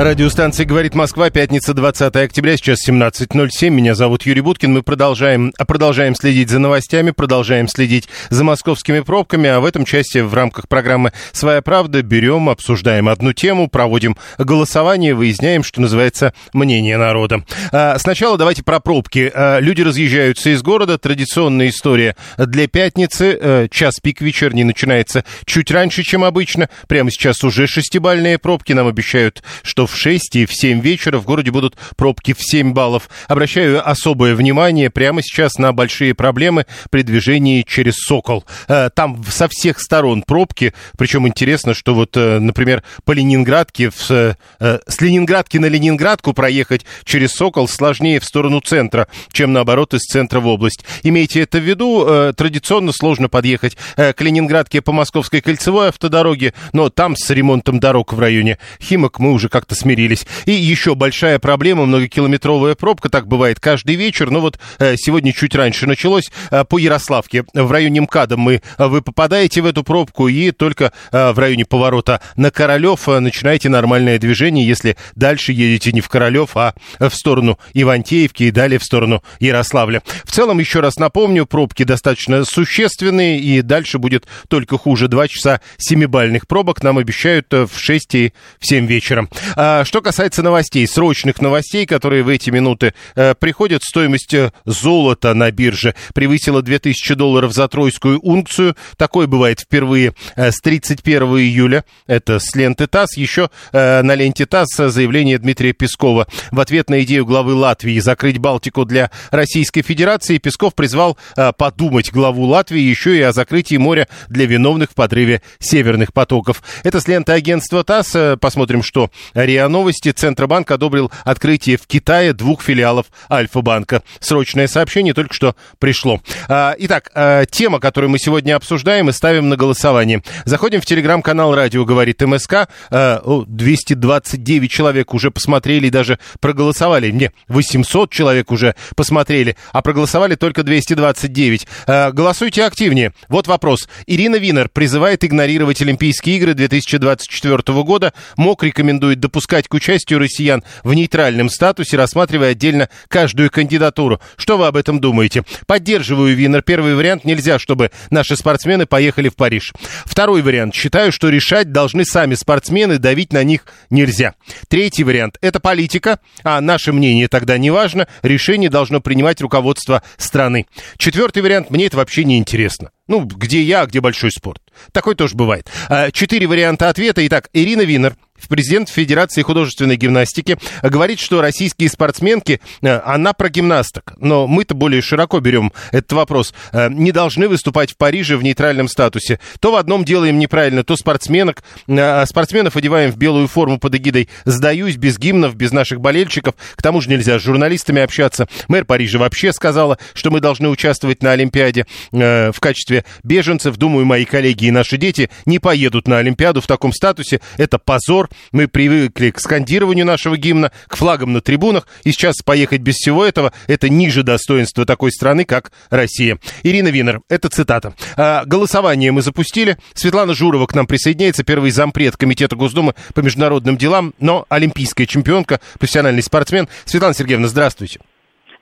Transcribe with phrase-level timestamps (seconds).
[0.00, 3.68] Радиостанция «Говорит Москва», пятница, 20 октября, сейчас 17.07.
[3.68, 4.72] Меня зовут Юрий Буткин.
[4.72, 9.84] Мы продолжаем, а, продолжаем следить за новостями, продолжаем следить за московскими пробками, а в этом
[9.84, 16.32] части в рамках программы «Своя правда» берем, обсуждаем одну тему, проводим голосование, выясняем, что называется,
[16.52, 17.42] мнение народа.
[17.72, 19.32] А, Сначала давайте про пробки.
[19.34, 23.36] А, Люди разъезжаются из города, традиционная история для пятницы.
[23.40, 26.68] Э, Час пик вечерний начинается чуть раньше, чем обычно.
[26.86, 28.72] Прямо сейчас уже шестибальные пробки.
[28.72, 32.72] Нам обещают, что в 6 и в 7 вечера в городе будут пробки в 7
[32.72, 33.08] баллов.
[33.26, 38.44] Обращаю особое внимание прямо сейчас на большие проблемы при движении через Сокол.
[38.68, 40.74] Э, Там со всех сторон пробки.
[40.96, 46.84] Причем интересно, что вот, э, например, по Ленинградке, в, э, с Ленинградки на Ленинградку проехать
[47.04, 50.84] через Сокол сложнее в сторону центра, чем наоборот из центра в область.
[51.02, 51.88] Имейте это в виду.
[52.36, 58.20] Традиционно сложно подъехать к Ленинградке по Московской кольцевой автодороге, но там с ремонтом дорог в
[58.20, 60.26] районе Химок мы уже как-то смирились.
[60.44, 65.54] И еще большая проблема, многокилометровая пробка, так бывает каждый вечер, но вот э, сегодня чуть
[65.54, 67.44] раньше началось э, по Ярославке.
[67.54, 72.20] В районе МКАДа мы, э, вы попадаете в эту пробку и только в районе поворота
[72.36, 78.44] на Королев начинаете нормальное движение, если дальше едете не в Королев, а в сторону Ивантеевки
[78.44, 80.02] и далее в сторону Ярославля.
[80.24, 85.08] В целом, еще раз напомню, пробки достаточно существенные, и дальше будет только хуже.
[85.08, 89.28] Два часа семибальных пробок нам обещают в 6 и в 7 вечера.
[89.70, 95.34] А, что касается новостей, срочных новостей, которые в эти минуты э, приходят, стоимость э, золота
[95.34, 98.76] на бирже превысила 2000 долларов за тройскую унцию.
[98.96, 101.84] Такое бывает впервые э, с 31 июля.
[102.06, 103.18] Это с ленты ТАСС.
[103.18, 106.26] Еще на ленте ТАСС заявление Дмитрия Пескова.
[106.50, 111.18] В ответ на идею главы Латвии закрыть Балтику для Российской Федерации Песков призвал
[111.58, 116.62] подумать главу Латвии еще и о закрытии моря для виновных в подрыве северных потоков.
[116.84, 118.38] Это с ленты агентства ТАСС.
[118.40, 119.10] Посмотрим, что
[119.48, 120.10] РИА Новости.
[120.10, 124.02] Центробанк одобрил открытие в Китае двух филиалов Альфа-банка.
[124.20, 126.20] Срочное сообщение только что пришло.
[126.48, 130.22] А, Итак, а, тема, которую мы сегодня обсуждаем и ставим на голосование.
[130.44, 132.68] Заходим в телеграм-канал «Радио говорит МСК».
[132.90, 137.10] А, о, 229 человек уже посмотрели и даже проголосовали.
[137.10, 141.66] Не, 800 человек уже посмотрели, а проголосовали только 229.
[141.86, 143.14] А, Голосуйте активнее.
[143.28, 143.88] Вот вопрос.
[144.06, 148.12] Ирина Винер призывает игнорировать Олимпийские игры 2024 года.
[148.36, 154.20] МОК рекомендует допускать к участию россиян в нейтральном статусе, рассматривая отдельно каждую кандидатуру.
[154.36, 155.44] Что вы об этом думаете?
[155.68, 156.62] Поддерживаю Винер.
[156.62, 157.24] Первый вариант.
[157.24, 159.72] Нельзя, чтобы наши спортсмены поехали в Париж.
[160.04, 160.74] Второй вариант.
[160.74, 164.34] Считаю, что решать должны сами спортсмены, давить на них нельзя.
[164.66, 165.38] Третий вариант.
[165.40, 168.08] Это политика, а наше мнение тогда не важно.
[168.22, 170.66] Решение должно принимать руководство страны.
[170.96, 171.70] Четвертый вариант.
[171.70, 172.90] Мне это вообще не интересно.
[173.06, 174.60] Ну, где я, а где большой спорт.
[174.92, 175.70] Такой тоже бывает.
[175.88, 177.26] А, Четыре варианта ответа.
[177.26, 178.16] Итак, Ирина Винер,
[178.46, 185.02] президент Федерации художественной гимнастики, говорит, что российские спортсменки, э, она про гимнасток, но мы-то более
[185.02, 189.40] широко берем этот вопрос, э, не должны выступать в Париже в нейтральном статусе.
[189.60, 194.28] То в одном делаем неправильно, то спортсменок, э, спортсменов одеваем в белую форму под эгидой
[194.44, 196.54] «Сдаюсь» без гимнов, без наших болельщиков.
[196.76, 198.48] К тому же нельзя с журналистами общаться.
[198.68, 203.76] Мэр Парижа вообще сказала, что мы должны участвовать на Олимпиаде э, в качестве беженцев.
[203.76, 207.40] Думаю, мои коллеги и наши дети не поедут на Олимпиаду в таком статусе.
[207.56, 208.27] Это позор.
[208.52, 211.86] Мы привыкли к скандированию нашего гимна, к флагам на трибунах.
[212.04, 216.38] И сейчас поехать без всего этого, это ниже достоинства такой страны, как Россия.
[216.62, 217.94] Ирина Винер, это цитата.
[218.16, 219.78] А, голосование мы запустили.
[219.94, 225.60] Светлана Журова к нам присоединяется, первый зампред Комитета Госдумы по международным делам, но олимпийская чемпионка,
[225.78, 226.68] профессиональный спортсмен.
[226.84, 228.00] Светлана Сергеевна, здравствуйте.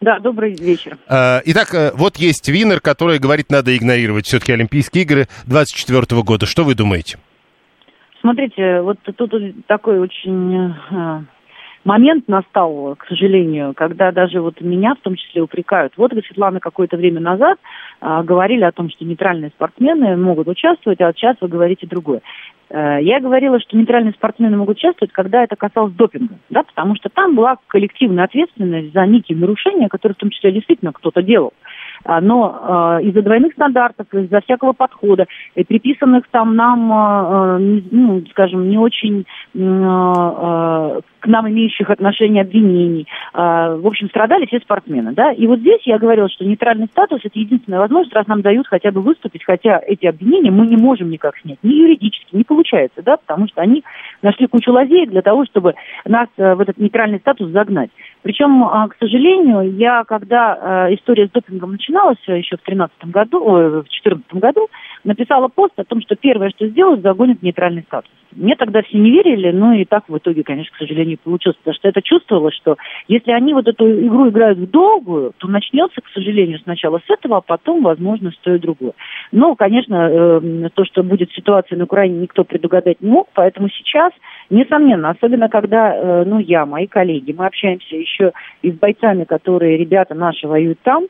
[0.00, 0.98] Да, добрый вечер.
[1.08, 6.44] А, Итак, э, вот есть Винер, который говорит, надо игнорировать все-таки Олимпийские игры 2024 года.
[6.44, 7.18] Что вы думаете?
[8.26, 9.32] Смотрите, вот тут
[9.68, 11.20] такой очень э,
[11.84, 15.92] момент настал, к сожалению, когда даже вот меня в том числе упрекают.
[15.96, 17.56] Вот вы, Светлана, какое-то время назад
[18.00, 22.20] э, говорили о том, что нейтральные спортсмены могут участвовать, а сейчас вы говорите другое.
[22.68, 27.08] Э, Я говорила, что нейтральные спортсмены могут участвовать, когда это касалось допинга, да, потому что
[27.10, 31.52] там была коллективная ответственность за некие нарушения, которые в том числе действительно кто-то делал.
[32.04, 37.58] Но из-за двойных стандартов, из-за всякого подхода, и приписанных там нам,
[37.90, 39.26] ну, скажем, не очень
[41.26, 43.06] нам имеющих отношение обвинений.
[43.32, 45.12] В общем, страдали все спортсмены.
[45.12, 45.32] Да?
[45.32, 48.90] И вот здесь я говорила, что нейтральный статус– это единственная возможность, раз нам дают хотя
[48.90, 51.58] бы выступить, хотя эти обвинения мы не можем никак снять.
[51.62, 53.84] Ни юридически, не получается, да, потому что они
[54.22, 55.74] нашли кучу лазеек для того, чтобы
[56.04, 57.90] нас в этот нейтральный статус загнать.
[58.22, 63.04] Причем, а, к сожалению, я, когда э, история с допингом начиналась э, еще в 2013
[63.12, 64.68] году, в 2014 году,
[65.06, 68.10] написала пост о том, что первое, что сделают, загонят нейтральный статус.
[68.32, 71.56] Мне тогда все не верили, но и так в итоге, конечно, к сожалению, получилось.
[71.56, 72.76] Потому что это чувствовалось, что
[73.08, 77.38] если они вот эту игру играют в долгую, то начнется, к сожалению, сначала с этого,
[77.38, 78.92] а потом, возможно, с той и другой.
[79.32, 84.12] Но, конечно, э, то, что будет ситуация на Украине, никто предугадать не мог, поэтому сейчас,
[84.50, 88.32] несомненно, особенно когда, ну, я, мои коллеги, мы общаемся еще
[88.62, 91.06] и с бойцами, которые, ребята наши, воюют там,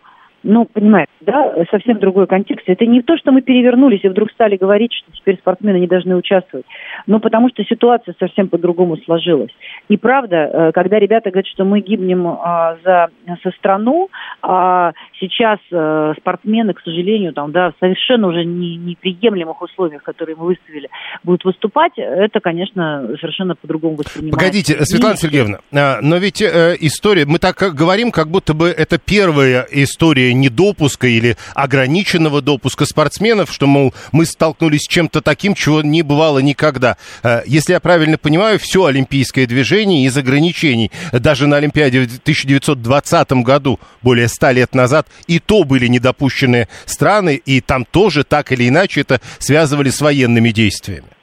[0.47, 2.69] ну, понимаете, да, совсем другой контекст.
[2.69, 6.15] Это не то, что мы перевернулись и вдруг стали говорить, что теперь спортсмены не должны
[6.15, 6.65] участвовать,
[7.07, 9.51] но потому что ситуация совсем по-другому сложилась.
[9.89, 13.09] И правда, э, когда ребята говорят, что мы гибнем а, за,
[13.45, 14.09] за страну,
[14.41, 20.47] а сейчас а, спортсмены, к сожалению, там, да, совершенно уже не, неприемлемых условиях, которые мы
[20.47, 20.89] выставили,
[21.25, 24.39] будут выступать, это, конечно, совершенно по-другому воспринимается.
[24.39, 28.99] Погодите, Светлана Сергеевна, а, но ведь э, история, мы так говорим, как будто бы это
[28.99, 35.83] первая история недопуска или ограниченного допуска спортсменов, что, мол, мы столкнулись с чем-то таким, чего
[35.83, 36.97] не бывало никогда.
[37.23, 43.33] Э, если я правильно понимаю, все олимпийское движение из ограничений, даже на Олимпиаде в 1920
[43.43, 48.69] году, более ста лет назад, и то были недопущенные страны, и там тоже так или
[48.69, 51.16] иначе это связывали с военными действиями.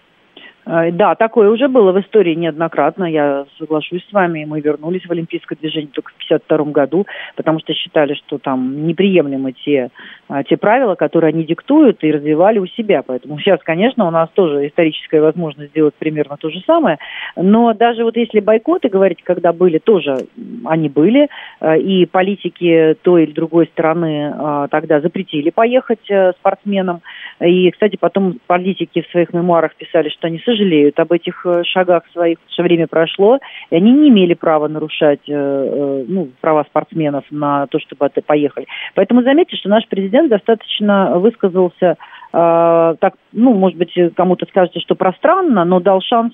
[0.66, 4.46] Э, да, такое уже было в истории неоднократно, я соглашусь с вами.
[4.46, 7.06] Мы вернулись в Олимпийское движение только в 1952 году,
[7.36, 9.90] потому что считали, что там неприемлемы те,
[10.28, 13.04] а, те правила, которые они диктуют, и развивали у себя.
[13.06, 16.98] Поэтому сейчас, конечно, у нас тоже историческая возможность сделать примерно то же самое.
[17.36, 20.28] Но даже вот если бойкоты говорить, когда были, тоже
[20.66, 21.28] они были,
[21.62, 27.02] э, и политики той или другой стороны а, тогда запретили поехать э, спортсменам.
[27.42, 32.04] И, кстати, потом политики в своих мемуарах писали, что они сожалеют об этих э, шагах
[32.12, 33.40] своих, что время прошло,
[33.70, 38.68] и они не имели права нарушать э, э, ну, права спортсменов на то, чтобы поехали.
[38.96, 41.98] Поэтому заметьте, что наш президент достаточно высказался
[42.32, 46.34] так, ну, может быть, кому-то скажете, что пространно, но дал шанс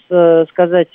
[0.50, 0.88] сказать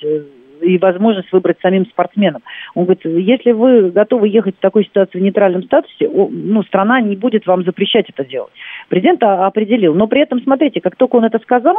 [0.61, 2.41] и возможность выбрать самим спортсменам.
[2.73, 7.15] Он говорит, если вы готовы ехать в такой ситуации в нейтральном статусе, ну, страна не
[7.15, 8.51] будет вам запрещать это делать.
[8.89, 9.93] Президент определил.
[9.93, 11.77] Но при этом, смотрите, как только он это сказал,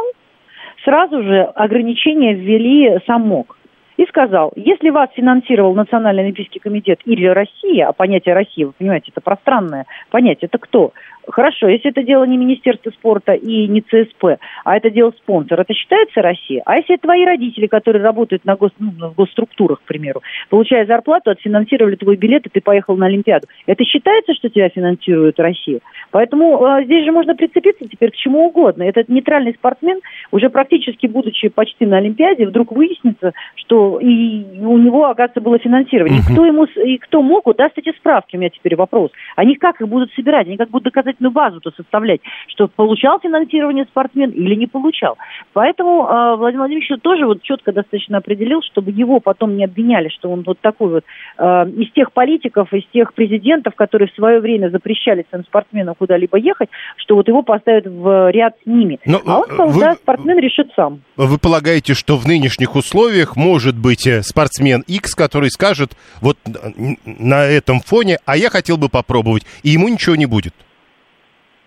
[0.87, 3.56] сразу же ограничения ввели сам МОК.
[3.97, 9.11] И сказал, если вас финансировал Национальный олимпийский комитет или Россия, а понятие Россия, вы понимаете,
[9.11, 10.93] это пространное понятие, это кто?
[11.29, 15.73] Хорошо, если это дело не Министерство спорта и не ЦСП, а это дело спонсор, это
[15.73, 16.61] считается Россия?
[16.65, 21.31] А если твои родители, которые работают на гос, ну, в госструктурах, к примеру, получая зарплату,
[21.31, 25.81] отфинансировали твой билет, и ты поехал на Олимпиаду, это считается, что тебя финансирует Россия?
[26.11, 28.83] Поэтому э, здесь же можно прицепиться теперь к чему угодно.
[28.83, 29.99] Этот нейтральный спортсмен,
[30.31, 36.19] уже практически будучи почти на Олимпиаде, вдруг выяснится, что и у него, оказывается, было финансирование.
[36.19, 39.11] И кто ему, и кто мог, даст эти справки, у меня теперь вопрос.
[39.35, 40.47] Они как их будут собирать?
[40.47, 45.17] Они как будут доказательную базу-то составлять, что получал финансирование спортсмен или не получал.
[45.53, 50.29] Поэтому э, Владимир Владимирович тоже вот четко достаточно определил, чтобы его потом не обвиняли, что
[50.29, 51.03] он вот такой вот
[51.37, 56.37] э, из тех политиков, из тех президентов, которые в свое время запрещали своим спортсменам куда-либо
[56.37, 58.99] ехать, что вот его поставят в ряд с ними.
[59.05, 61.01] Но, а он сказал, вы, да, спортсмен решит сам.
[61.15, 66.37] Вы полагаете, что в нынешних условиях может быть э, спортсмен X, который скажет вот
[67.05, 70.53] на этом фоне, а я хотел бы попробовать, и ему ничего не будет?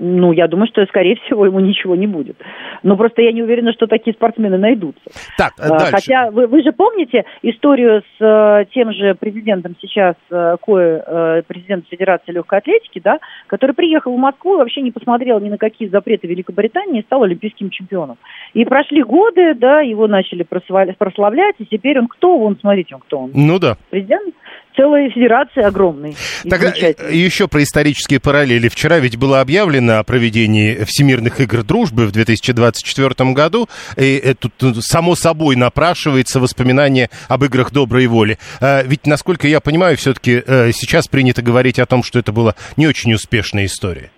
[0.02, 2.37] Ну, я думаю, что, скорее всего, ему ничего не будет.
[2.83, 5.02] Но просто я не уверена, что такие спортсмены найдутся.
[5.37, 5.92] Так, а, дальше.
[5.92, 11.42] Хотя вы, вы же помните историю с э, тем же президентом сейчас, э, Кое, э,
[11.47, 15.59] президент Федерации легкой атлетики, да, который приехал в Москву и вообще не посмотрел ни на
[15.59, 18.16] какие запреты Великобритании и стал олимпийским чемпионом.
[18.54, 22.38] И прошли годы, да, его начали прославлять, и теперь он кто?
[22.38, 23.33] Вон, смотрите, он кто он.
[23.35, 23.76] Ну да.
[23.90, 24.35] Президент
[24.76, 26.14] целой федерации огромной.
[26.48, 26.70] Тогда
[27.10, 28.68] еще про исторические параллели.
[28.68, 33.68] Вчера ведь было объявлено о проведении Всемирных игр дружбы в 2024 году.
[33.96, 34.52] И тут
[34.84, 38.38] само собой напрашивается воспоминание об играх доброй воли.
[38.60, 42.54] А ведь, насколько я понимаю, все-таки э, сейчас принято говорить о том, что это была
[42.76, 44.10] не очень успешная история.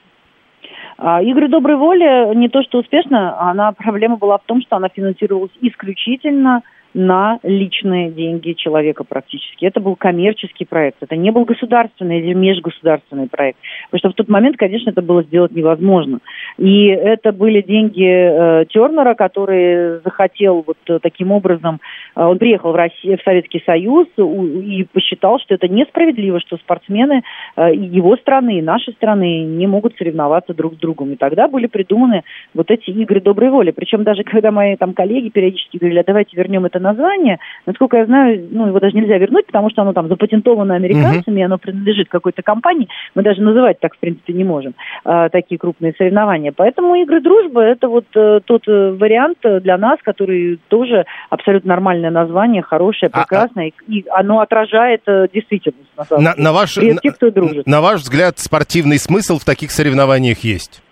[0.99, 4.89] А, игры доброй воли не то что успешно, она проблема была в том, что она
[4.89, 6.63] финансировалась исключительно
[6.95, 9.65] на личные деньги человека практически.
[9.65, 13.59] Это был коммерческий проект, это не был государственный или межгосударственный проект.
[13.91, 16.21] Потому что в тот момент, конечно, это было сделать невозможно.
[16.59, 21.81] И это были деньги э, Тернера, который захотел вот э, таким образом,
[22.15, 27.23] э, он приехал в, Россию, в Советский Союз и посчитал, что это несправедливо, что спортсмены
[27.57, 31.13] э, его страны и нашей страны не могут соревноваться друг с другом.
[31.13, 32.23] И тогда были придуманы
[32.55, 33.71] вот эти игры доброй воли.
[33.71, 38.07] Причем даже когда мои там коллеги периодически говорили, а давайте вернем это название, насколько я
[38.07, 41.47] знаю, ну, его даже нельзя вернуть, потому что оно там запатентовано американцами, uh-huh.
[41.47, 42.89] оно принадлежит какой-то компании.
[43.15, 44.75] Мы даже называть так, в принципе, не можем,
[45.05, 46.53] э, такие крупные соревнования.
[46.55, 52.11] Поэтому игры дружбы– это вот э, тот э, вариант для нас, который тоже абсолютно нормальное
[52.11, 53.93] название, хорошее, прекрасное, а, а...
[53.93, 55.91] и оно отражает э, действительность.
[55.97, 56.79] На, самом на, на, ваш,
[57.17, 57.67] кто дружит.
[57.67, 60.83] на ваш взгляд, спортивный смысл в таких соревнованиях есть?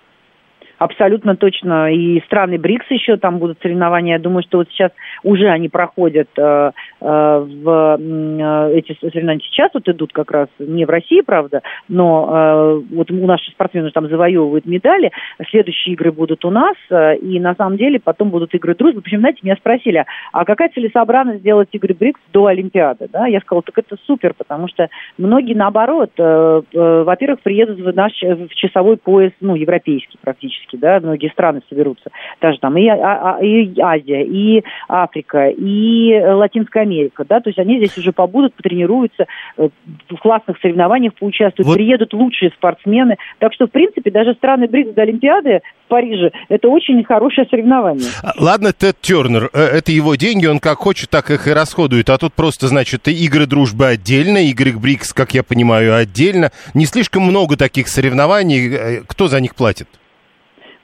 [0.81, 1.93] Абсолютно точно.
[1.93, 4.15] И страны БРИКС еще там будут соревнования.
[4.15, 4.91] Я думаю, что вот сейчас
[5.23, 10.87] уже они проходят э, э, в э, эти соревнования сейчас вот идут как раз не
[10.87, 15.13] в России, правда, но э, вот у наших спортсменов там завоевывают медали.
[15.51, 19.03] Следующие игры будут у нас, э, и на самом деле потом будут игры дружбы.
[19.03, 23.09] Причем, знаете, меня спросили, а какая целесообразность сделать игры БРИКС до Олимпиады?
[23.13, 23.27] Да?
[23.27, 28.13] Я сказала, так это супер, потому что многие наоборот, э, э, во-первых, приедут в наш
[28.23, 32.11] в часовой пояс, ну, европейский практически практически, да, многие страны соберутся,
[32.41, 37.59] даже там и, а, а, и Азия, и Африка, и Латинская Америка, да, то есть
[37.59, 39.69] они здесь уже побудут, потренируются, э,
[40.09, 41.77] в классных соревнованиях поучаствуют, вот.
[41.77, 46.69] приедут лучшие спортсмены, так что, в принципе, даже страны БРИКС до Олимпиады в Париже, это
[46.69, 48.09] очень хорошее соревнование.
[48.23, 52.11] А, ладно, Тед Тернер, э, это его деньги, он как хочет, так их и расходует,
[52.11, 57.23] а тут просто, значит, игры дружбы отдельно, игры БРИКС, как я понимаю, отдельно, не слишком
[57.23, 59.89] много таких соревнований, э, кто за них платит?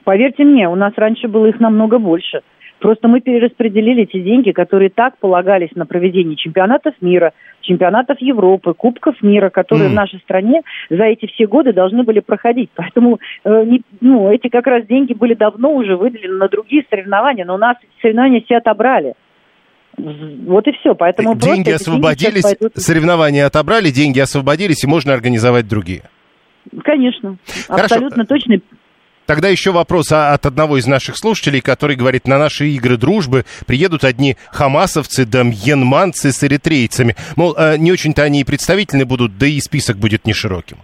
[0.07, 2.39] Поверьте мне, у нас раньше было их намного больше.
[2.79, 9.21] Просто мы перераспределили те деньги, которые так полагались на проведение чемпионатов мира, чемпионатов Европы, Кубков
[9.21, 9.91] мира, которые mm.
[9.91, 12.69] в нашей стране за эти все годы должны были проходить.
[12.73, 17.43] Поэтому э, не, ну, эти как раз деньги были давно уже выделены на другие соревнования,
[17.43, 19.11] но у нас эти соревнования все отобрали.
[19.97, 20.95] Вот и все.
[20.95, 22.77] Поэтому деньги освободились, деньги пойдут...
[22.77, 26.03] соревнования отобрали, деньги освободились, и можно организовать другие.
[26.83, 27.37] Конечно,
[27.67, 27.83] Хорошо.
[27.83, 28.59] абсолютно точно.
[29.27, 34.05] Тогда еще вопрос от одного из наших слушателей, который говорит, на наши игры дружбы приедут
[34.05, 37.17] одни хамасовцы да мьенманцы с эритрейцами.
[37.35, 40.77] Мол, э, не очень-то они и представительны будут, да и список будет не широким.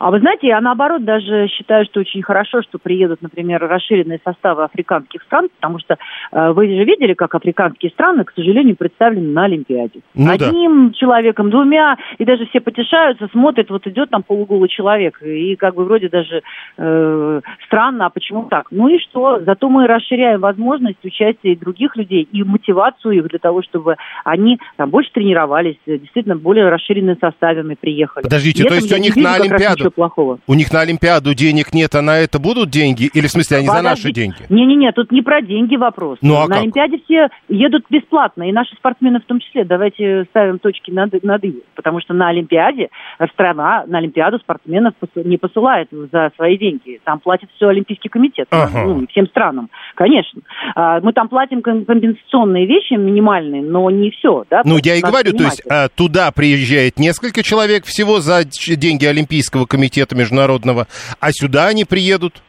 [0.00, 4.64] А вы знаете, я наоборот даже считаю, что очень хорошо, что приедут, например, расширенные составы
[4.64, 5.98] африканских стран, потому что
[6.32, 10.00] э, вы же видели, как африканские страны, к сожалению, представлены на Олимпиаде.
[10.14, 10.94] Ну, Одним да.
[10.94, 15.84] человеком, двумя, и даже все потешаются, смотрят, вот идет там полуголый человек, и как бы
[15.84, 16.40] вроде даже
[16.78, 18.68] э, странно, а почему так?
[18.70, 19.40] Ну и что?
[19.44, 24.88] Зато мы расширяем возможность участия других людей, и мотивацию их для того, чтобы они там
[24.88, 28.24] больше тренировались, действительно более расширенными составами приехали.
[28.24, 30.38] Подождите, то есть у них на Олимпиаду ничего плохого.
[30.46, 33.10] У них на Олимпиаду денег нет, а на это будут деньги?
[33.12, 33.82] Или в смысле они Подожди.
[33.82, 34.36] за наши деньги?
[34.48, 36.18] Не-не-не, тут не про деньги вопрос.
[36.22, 36.58] Ну, а на как?
[36.58, 39.64] Олимпиаде все едут бесплатно, и наши спортсмены в том числе.
[39.64, 41.62] Давайте ставим точки над, над «и».
[41.74, 42.88] Потому что на Олимпиаде
[43.32, 47.00] страна, на Олимпиаду спортсменов не посылает за свои деньги.
[47.04, 48.48] Там платит все Олимпийский комитет.
[48.50, 48.84] Ага.
[48.84, 50.42] Ну, всем странам, конечно.
[50.74, 54.44] А, мы там платим компенсационные вещи минимальные, но не все.
[54.50, 59.06] Да, ну, я и говорю, то есть а, туда приезжает несколько человек всего за деньги
[59.06, 60.86] Олимпийского комитета, комитета международного,
[61.20, 62.42] а сюда они приедут?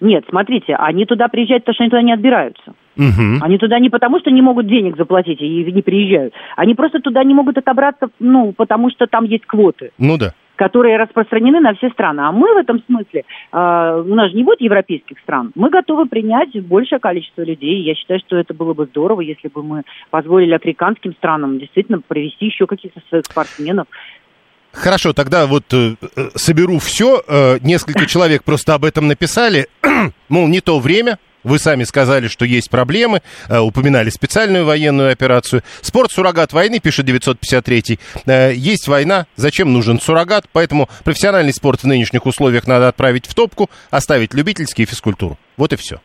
[0.00, 2.74] Нет, смотрите, они туда приезжают, потому что они туда не отбираются.
[2.96, 3.42] Угу.
[3.42, 6.34] Они туда не потому, что не могут денег заплатить и не приезжают.
[6.56, 9.90] Они просто туда не могут отобраться, ну, потому что там есть квоты.
[9.98, 12.20] Ну да которые распространены на все страны.
[12.20, 13.22] А мы в этом смысле,
[13.52, 17.82] э, у нас же не будет европейских стран, мы готовы принять большее количество людей.
[17.82, 22.46] Я считаю, что это было бы здорово, если бы мы позволили африканским странам действительно привести
[22.46, 23.86] еще каких-то своих спортсменов.
[24.72, 27.22] Хорошо, тогда вот э, э, соберу все.
[27.26, 29.68] Э, несколько человек просто об этом написали.
[30.28, 31.18] Мол, не то время.
[31.44, 35.62] Вы сами сказали, что есть проблемы, э, упоминали специальную военную операцию.
[35.80, 37.98] Спорт суррогат войны, пишет 953.
[38.26, 40.46] Э, есть война, зачем нужен суррогат?
[40.52, 45.38] Поэтому профессиональный спорт в нынешних условиях надо отправить в топку, оставить любительский и физкультуру.
[45.56, 46.00] Вот и все.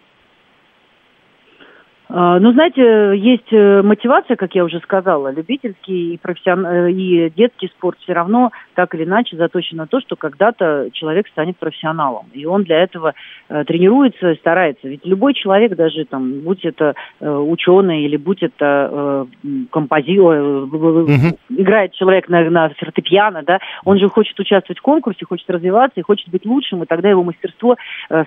[2.16, 6.64] А, ну, знаете, есть э, мотивация, как я уже сказала, любительский и, профессион...
[6.64, 11.28] Э, и детский спорт все равно так или иначе заточен на то, что когда-то человек
[11.28, 12.28] станет профессионалом.
[12.34, 13.14] И он для этого
[13.50, 14.88] э, тренируется, старается.
[14.88, 21.38] Ведь любой человек, даже там, будь это э, ученый или будь это э, композитор, Мгм.
[21.50, 26.04] играет человек на, на фортепиано, да, он же хочет участвовать в конкурсе, хочет развиваться и
[26.04, 27.76] хочет быть лучшим, и тогда его мастерство
[28.10, 28.24] э,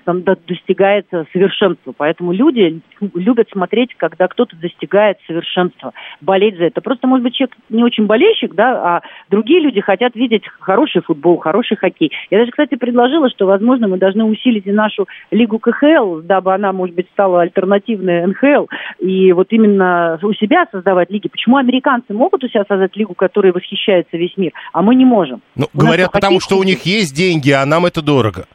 [0.46, 1.92] достигает совершенства.
[1.96, 2.80] Поэтому люди
[3.14, 6.80] любят смотреть, когда кто-то достигает совершенства, болеть за это.
[6.80, 11.38] Просто, может быть, человек не очень болельщик, да, а другие люди хотят видеть хороший футбол,
[11.38, 12.12] хороший хоккей.
[12.30, 16.72] Я даже, кстати, предложила, что, возможно, мы должны усилить и нашу лигу КХЛ, дабы она,
[16.72, 18.66] может быть, стала альтернативной НХЛ,
[18.98, 21.28] и вот именно у себя создавать лиги.
[21.28, 25.40] Почему американцы могут у себя создать лигу, которой восхищается весь мир, а мы не можем?
[25.54, 28.46] Ну, У говорят, потому хоккей что у них есть деньги, а нам это дорого.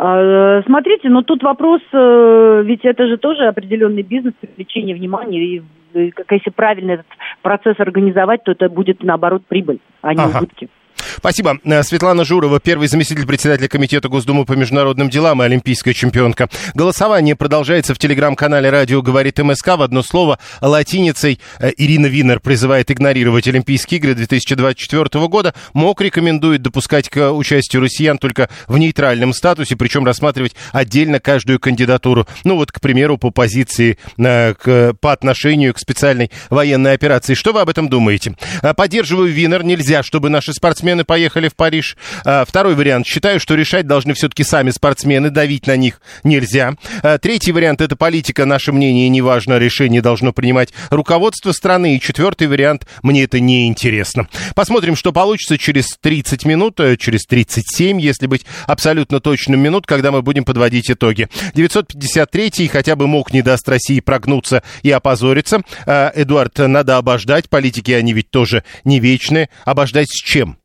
[0.00, 5.62] А, Смотрите, но тут вопрос, э, ведь это же тоже определенный бизнес, привлечение внимания, и
[5.92, 7.06] э, как если правильно этот
[7.42, 10.38] процесс организовать, то это будет наоборот прибыль, а не Ага.
[10.38, 10.68] убытки.
[11.18, 11.58] Спасибо.
[11.64, 16.48] Э, Светлана Журова, первый заместитель председателя Комитета Госдумы по международным делам и олимпийская чемпионка.
[16.74, 19.76] Голосование продолжается в телеграм-канале «Радио говорит МСК».
[19.76, 25.54] В одно слово латиницей Э, Ирина Винер призывает игнорировать Олимпийские игры 2024 года.
[25.72, 32.26] МОК рекомендует допускать к участию россиян только в нейтральном статусе, причем рассматривать отдельно каждую кандидатуру.
[32.44, 37.34] Ну вот, к примеру, по позиции э, к- по отношению к специальной военной операции.
[37.34, 38.34] Что вы об этом думаете?
[38.76, 39.64] Поддерживаю Винер.
[39.64, 41.96] Нельзя, чтобы наши спортсмены поехали в Париж.
[42.24, 43.06] Э, Второй вариант.
[43.06, 45.30] Считаю, что решать должны все-таки сами спортсмены.
[45.30, 46.74] Давить на них нельзя.
[47.02, 48.44] Э, Третий вариант– это политика.
[48.44, 49.58] Наше мнение не важно.
[49.58, 51.96] Решение должно принимать руководство страны.
[51.96, 54.28] И четвертый вариант– мне это не интересно.
[54.54, 60.12] Посмотрим, что получится через 30 минут, э, через 37, если быть абсолютно точным минут, когда
[60.12, 61.28] мы будем подводить итоги.
[61.54, 65.62] 953-й хотя бы мог не даст России прогнуться и опозориться.
[65.86, 67.48] Э, Эдуард, надо обождать.
[67.48, 69.48] Политики, они ведь тоже не вечные.
[69.64, 70.58] Обождать с чем?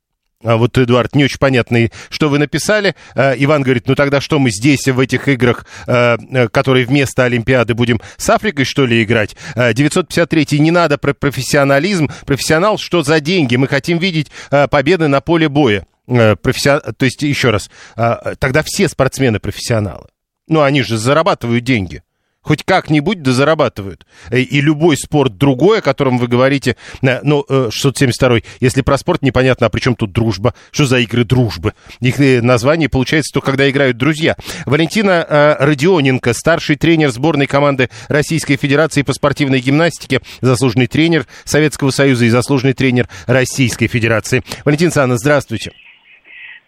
[0.43, 2.95] А вот, Эдуард, не очень понятно, что вы написали.
[3.15, 7.23] Э, Иван говорит, ну тогда что мы здесь, в этих играх, э, э, которые вместо
[7.23, 9.35] Олимпиады, будем с Африкой, что ли, играть?
[9.55, 12.09] Э, 953 не надо про профессионализм.
[12.25, 13.55] Профессионал, что за деньги?
[13.55, 14.31] Мы хотим видеть
[14.69, 15.85] победы на поле боя.
[16.07, 20.07] Профессион- То есть, еще раз, тогда все спортсмены профессионалы.
[20.47, 22.03] Ну, они же зарабатывают деньги.
[22.43, 24.05] Хоть как-нибудь да зарабатывают.
[24.29, 28.97] Э, И любой спорт другой, о котором вы говорите, э, ну, э, 672 если про
[28.97, 30.53] спорт непонятно, а при чем тут дружба?
[30.71, 31.73] Что за игры дружбы?
[32.01, 34.35] Их э, название получается только когда играют друзья.
[34.65, 41.91] Валентина э, Родионенко, старший тренер сборной команды Российской Федерации по спортивной гимнастике, заслуженный тренер Советского
[41.91, 44.43] Союза и заслуженный тренер Российской Федерации.
[44.65, 45.71] Валентина Александровна, здравствуйте.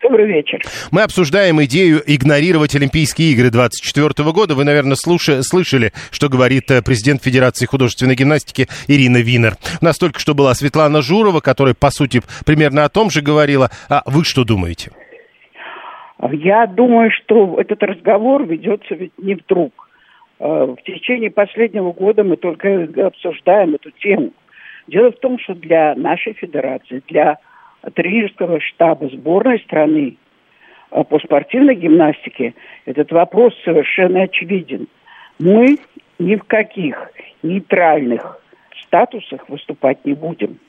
[0.07, 0.59] Добрый вечер.
[0.91, 4.53] Мы обсуждаем идею игнорировать Олимпийские игры 2024 года.
[4.53, 9.53] Вы, наверное, слуша- слышали, что говорит э, президент Федерации художественной гимнастики Ирина Винер.
[9.81, 13.71] У нас только что была Светлана Журова, которая, по сути, примерно о том же говорила.
[13.89, 14.91] А вы что думаете?
[16.31, 19.89] Я думаю, что этот разговор ведется ведь не вдруг.
[20.39, 24.33] Э, В течение последнего года мы только обсуждаем эту тему.
[24.87, 27.39] Дело в том, что для нашей федерации, для
[27.93, 30.17] тренерского штаба сборной страны
[30.91, 32.53] э, по спортивной гимнастике
[32.85, 34.87] этот вопрос совершенно очевиден.
[35.39, 35.77] Мы
[36.19, 37.11] ни в каких
[37.43, 38.41] нейтральных
[38.83, 40.59] статусах выступать не будем.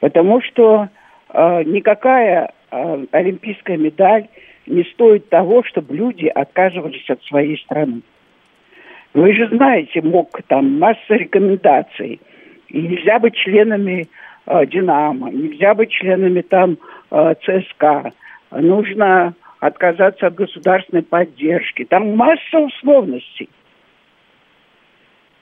[0.00, 0.88] Потому что
[1.28, 4.28] э, никакая э, олимпийская медаль
[4.66, 8.02] не стоит того, чтобы люди отказывались от своей страны.
[9.12, 12.20] Вы же знаете, МОК, там масса рекомендаций.
[12.68, 14.08] И нельзя быть членами
[14.66, 16.78] «Динамо», нельзя быть членами там
[17.10, 18.12] э, ЦСКА.
[18.50, 21.84] Нужно отказаться от государственной поддержки.
[21.84, 23.48] Там масса условностей.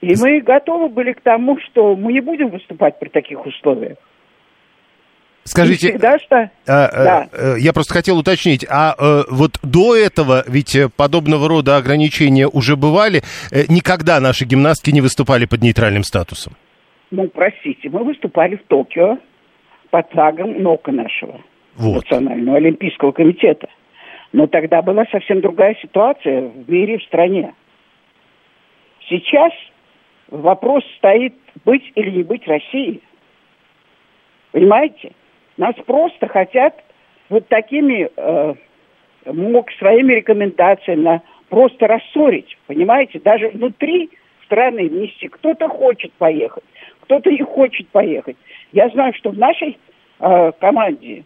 [0.01, 3.97] И мы готовы были к тому, что мы не будем выступать при таких условиях.
[5.45, 6.51] И Скажите, всегда что...
[6.67, 7.27] а, э, Да.
[7.31, 12.47] э, я просто хотел уточнить, а э, вот до этого ведь э, подобного рода ограничения
[12.47, 16.55] уже бывали, Э, никогда наши гимнастки не выступали под нейтральным статусом.
[17.11, 19.17] Ну, простите, мы выступали в Токио
[19.89, 21.41] под флагом НОКа нашего,
[21.75, 22.03] Вот.
[22.03, 23.67] Национального Олимпийского комитета.
[24.31, 27.53] Но тогда была совсем другая ситуация в мире, в стране.
[29.07, 29.51] Сейчас
[30.29, 31.33] вопрос стоит,
[31.65, 33.01] быть или не быть Россией.
[34.51, 35.11] Понимаете?
[35.57, 36.75] Нас просто хотят
[37.29, 38.53] вот такими э,
[39.25, 43.19] МОК своими рекомендациями на- просто рассорить, понимаете?
[43.19, 44.11] Даже внутри
[44.45, 46.63] страны вместе кто-то хочет поехать,
[47.09, 48.37] кто-то не хочет поехать.
[48.71, 49.79] Я знаю, что в нашей
[50.19, 51.23] э, команде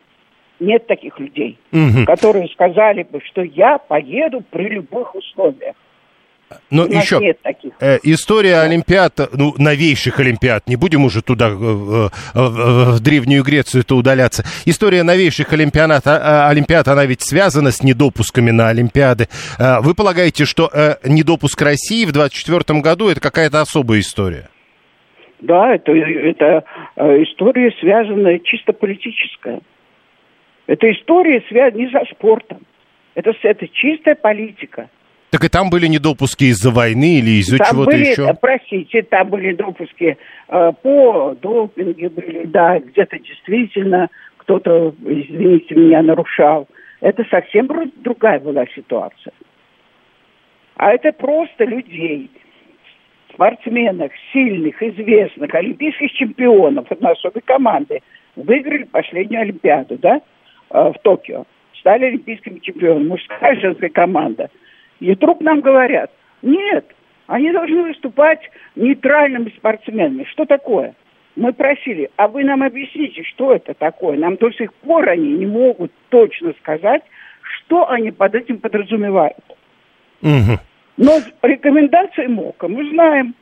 [0.62, 2.06] нет таких людей, Мгм.
[2.06, 5.76] которые сказали бы, что я поеду при любых условиях.
[6.70, 7.74] Но У нас еще нет таких.
[7.82, 13.44] э, история Олимпиад, ну, новейших Олимпиад, не будем уже туда, э, э, в, в Древнюю
[13.44, 14.46] Грецию-то удаляться.
[14.66, 19.28] История новейших Олимпиад, а, а, Олимпиад, она ведь связана с недопусками на Олимпиады.
[19.60, 24.48] Э, Вы полагаете, что э, недопуск России в 2024 году это какая-то особая история?
[25.40, 26.64] Да, это, это
[26.96, 29.62] э, история связанная чисто политическая.
[30.68, 32.60] Это история связана не со спортом.
[33.16, 34.90] Это, это чистая политика.
[35.34, 38.30] Так и там были недопуски из-за войны или из-за чего-то были, еще?
[38.30, 40.18] э, простите, там были допуски
[40.48, 46.68] э, по допинге были, да, где-то действительно кто-то, извините меня, нарушал.
[47.02, 49.34] Это совсем ру- другая была ситуация.
[50.76, 52.30] А это просто людей,
[53.34, 58.02] спортсменов, сильных, известных, олимпийских чемпионов, это особой команды,
[58.36, 60.22] выиграли последнюю Олимпиаду, да,
[60.70, 61.46] э, в Токио.
[61.80, 64.50] Стали олимпийскими чемпионами, мужская женская команда.
[65.00, 66.86] И вдруг нам говорят, нет,
[67.28, 68.40] они должны выступать
[68.76, 70.26] нейтральными спортсменами.
[70.26, 70.96] Что такое?
[71.36, 74.18] Мы просили, а вы нам объясните, что это такое.
[74.18, 77.02] Нам до сих пор они не могут точно сказать,
[77.42, 79.38] что они под этим подразумевают.
[80.22, 80.60] Мгм.
[80.98, 83.36] Но рекомендации МОКа мы знаем,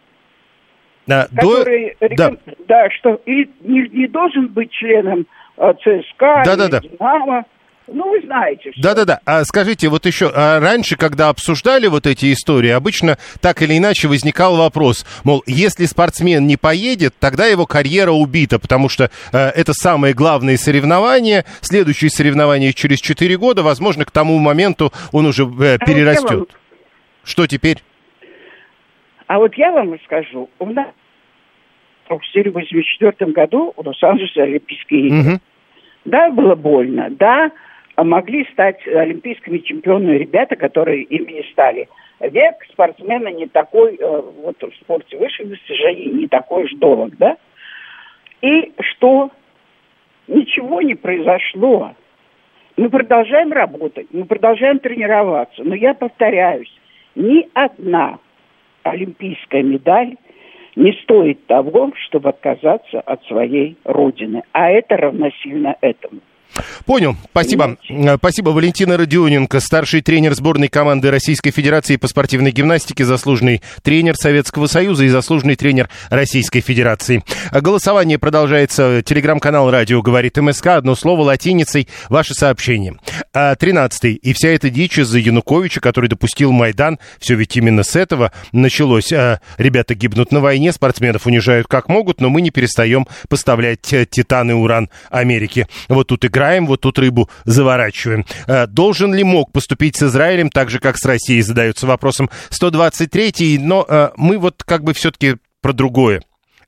[1.09, 2.07] А, до- который, да.
[2.07, 5.25] реком- да, что и не, не должен быть членом
[5.57, 6.77] э, ЦСКА, Да-да-да.
[6.79, 7.45] или Динамо.
[7.93, 8.71] Ну, вы знаете.
[8.77, 9.19] Да-да-да.
[9.25, 14.07] А скажите, вот еще а раньше, когда обсуждали вот эти истории, обычно так или иначе
[14.07, 19.73] возникал вопрос, мол, если спортсмен не поедет, тогда его карьера убита, потому что э, это
[19.73, 25.77] самое главное соревнование, следующее соревнование через 4 года, возможно, к тому моменту он уже э,
[25.77, 26.45] А
[27.23, 27.77] Что теперь?
[29.27, 30.49] А вот я вам расскажу.
[30.59, 30.87] У нас
[32.05, 35.17] в 1984 году в Лос-Анджелесе Олимпийские игры.
[35.17, 35.41] Мгм.
[36.05, 37.09] Да, было больно.
[37.11, 37.51] Да,
[37.97, 41.87] могли стать олимпийскими чемпионами ребята, которые ими не стали.
[42.19, 47.37] Век спортсмена не такой, э, вот в спорте высших достижений, не такой уж долг, да?
[48.41, 49.31] И что?
[50.27, 51.95] Ничего не произошло.
[52.77, 55.63] Мы продолжаем работать, мы продолжаем тренироваться.
[55.63, 56.71] Но я повторяюсь,
[57.15, 58.19] ни одна
[58.83, 60.15] олимпийская медаль
[60.75, 64.43] не стоит того, чтобы отказаться от своей родины.
[64.53, 66.21] А это равносильно этому.
[66.85, 67.15] Понял.
[67.31, 67.77] Спасибо.
[68.17, 68.49] Спасибо.
[68.49, 75.05] Валентина Родионенко, старший тренер сборной команды Российской Федерации по спортивной гимнастике, заслуженный тренер Советского Союза
[75.05, 77.23] и заслуженный тренер Российской Федерации.
[77.51, 79.01] Голосование продолжается.
[79.03, 80.67] Телеграм-канал «Радио говорит МСК».
[80.67, 81.87] Одно слово латиницей.
[82.09, 82.95] Ваше сообщение.
[83.33, 84.13] А, Тринадцатый.
[84.13, 86.99] И вся эта дичь из-за Януковича, который допустил Майдан.
[87.19, 89.11] Все ведь именно с этого началось.
[89.11, 94.05] А, Ребята гибнут на войне, спортсменов унижают как могут, но мы не перестаем поставлять э,
[94.09, 95.67] титан и уран Америке.
[95.87, 98.25] Вот тут играем, вот тут рыбу заворачиваем.
[98.47, 103.59] Э, Должен ли мог поступить с Израилем так же, как с Россией, задается вопросом 123-й,
[103.59, 106.21] но э, мы вот как бы все-таки про другое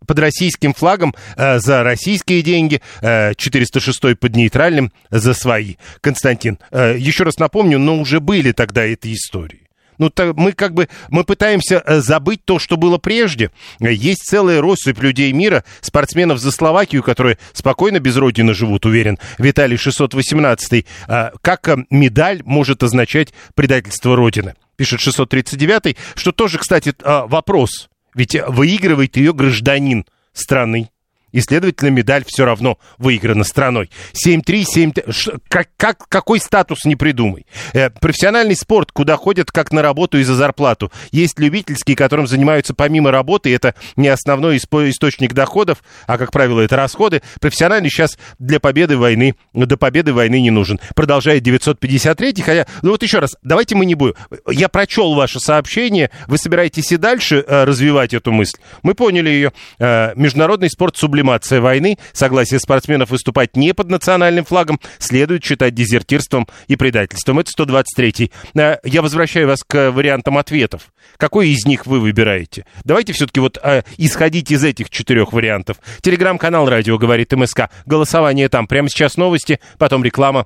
[0.05, 5.75] под российским флагом э, за российские деньги, э, 406 под нейтральным за свои.
[6.01, 9.62] Константин, э, еще раз напомню, но уже были тогда эти истории.
[9.97, 13.51] Ну, так мы как бы, мы пытаемся э, забыть то, что было прежде.
[13.79, 19.17] Э, Есть целая россыпь людей мира, спортсменов за Словакию, которые спокойно без родины живут, уверен.
[19.37, 20.85] Виталий 618.
[21.07, 24.55] А, Как э, медаль может означать предательство родины?
[24.75, 27.89] Пишет 639, что тоже, кстати, а, вопрос.
[28.15, 30.89] Ведь выигрывает ее гражданин страны.
[31.33, 33.89] И, следовательно, медаль все равно выиграна страной.
[34.13, 37.45] 7-3, 7 Ш- как, как, какой статус не придумай.
[37.73, 40.91] Э, профессиональный спорт, куда ходят как на работу и за зарплату.
[41.11, 43.53] Есть любительские, которым занимаются помимо работы.
[43.53, 47.21] Это не основной испо- источник доходов, а, как правило, это расходы.
[47.41, 50.79] Профессиональный сейчас для победы войны, до победы войны не нужен.
[50.95, 52.41] Продолжает 953.
[52.43, 54.13] Хотя, ну вот еще раз, давайте мы не будем.
[54.47, 56.11] Я прочел ваше сообщение.
[56.27, 58.57] Вы собираетесь и дальше э, развивать эту мысль.
[58.83, 59.51] Мы поняли ее.
[59.79, 61.97] Э, международный спорт сублимация войны.
[62.11, 67.39] Согласие спортсменов выступать не под национальным флагом следует считать дезертирством и предательством.
[67.39, 68.31] Это 123-й.
[68.55, 70.91] Э, я возвращаю вас к вариантам ответов.
[71.15, 72.65] Какой из них вы выбираете?
[72.83, 75.77] Давайте все-таки вот э, исходить из этих четырех вариантов.
[76.01, 77.69] Телеграм-канал «Радио говорит МСК».
[77.85, 78.67] Голосование там.
[78.67, 80.45] Прямо сейчас новости, потом реклама,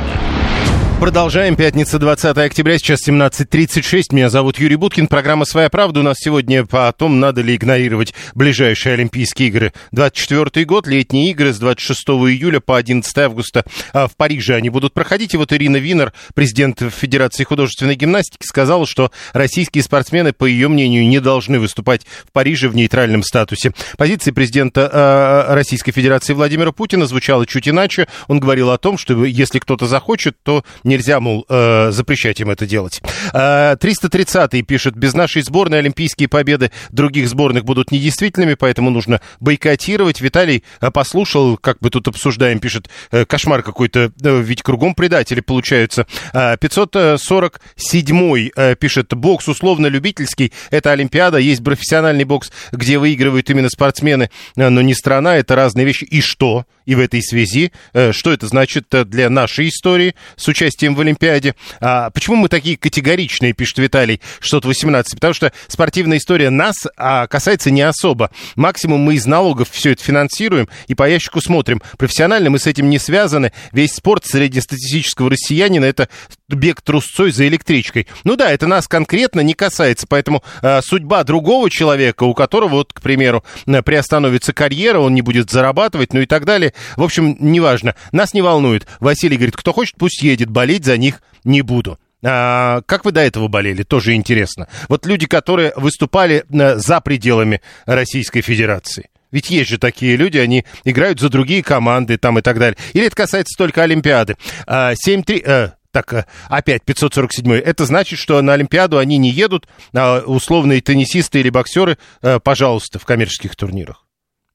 [1.01, 1.55] Продолжаем.
[1.55, 4.03] Пятница, 20 октября, сейчас 17.36.
[4.11, 5.07] Меня зовут Юрий Буткин.
[5.07, 9.73] Программа «Своя правда» у нас сегодня по том, надо ли игнорировать ближайшие Олимпийские игры.
[9.93, 14.93] 24 год, летние игры с 26 июля по 11 августа а, в Париже они будут
[14.93, 15.33] проходить.
[15.33, 21.07] И вот Ирина Винер, президент Федерации художественной гимнастики, сказала, что российские спортсмены, по ее мнению,
[21.07, 23.73] не должны выступать в Париже в нейтральном статусе.
[23.97, 28.07] Позиция президента э, Российской Федерации Владимира Путина звучала чуть иначе.
[28.27, 32.65] Он говорил о том, что если кто-то захочет, то нельзя, мол, э, запрещать им это
[32.65, 33.01] делать.
[33.33, 40.21] Э, 330-й пишет, без нашей сборной олимпийские победы других сборных будут недействительными, поэтому нужно бойкотировать.
[40.21, 45.39] Виталий э, послушал, как бы тут обсуждаем, пишет, э, кошмар какой-то, э, ведь кругом предатели
[45.39, 46.05] получаются.
[46.33, 54.29] Э, 547-й э, пишет, бокс условно-любительский, это Олимпиада, есть профессиональный бокс, где выигрывают именно спортсмены,
[54.55, 56.03] э, но не страна, это разные вещи.
[56.03, 56.65] И что?
[56.85, 61.55] И в этой связи, э, что это значит для нашей истории с участием в Олимпиаде?
[61.79, 65.15] А почему мы такие категоричные, пишет Виталий, что-то 18?
[65.15, 68.31] Потому что спортивная история нас а, касается не особо.
[68.55, 71.81] Максимум мы из налогов все это финансируем и по ящику смотрим.
[71.97, 73.51] Профессионально мы с этим не связаны.
[73.71, 76.09] Весь спорт среднестатистического россиянина это
[76.55, 78.07] бег трусцой за электричкой.
[78.23, 82.93] Ну да, это нас конкретно не касается, поэтому э, судьба другого человека, у которого, вот,
[82.93, 86.73] к примеру, э, приостановится карьера, он не будет зарабатывать, ну и так далее.
[86.95, 87.95] В общем, неважно.
[88.11, 88.87] Нас не волнует.
[88.99, 91.97] Василий говорит, кто хочет, пусть едет, болеть за них не буду.
[92.23, 93.83] А, как вы до этого болели?
[93.83, 94.67] Тоже интересно.
[94.87, 99.09] Вот люди, которые выступали э, за пределами Российской Федерации.
[99.31, 102.77] Ведь есть же такие люди, они играют за другие команды там и так далее.
[102.93, 104.37] Или это касается только Олимпиады.
[104.67, 105.43] А, 7-3...
[105.45, 110.81] Э, так, э, опять 547 Это значит, что на Олимпиаду они не едут, а условные
[110.81, 114.05] теннисисты или боксеры, э, пожалуйста, в коммерческих турнирах.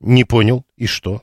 [0.00, 0.64] Не понял.
[0.76, 1.22] И что?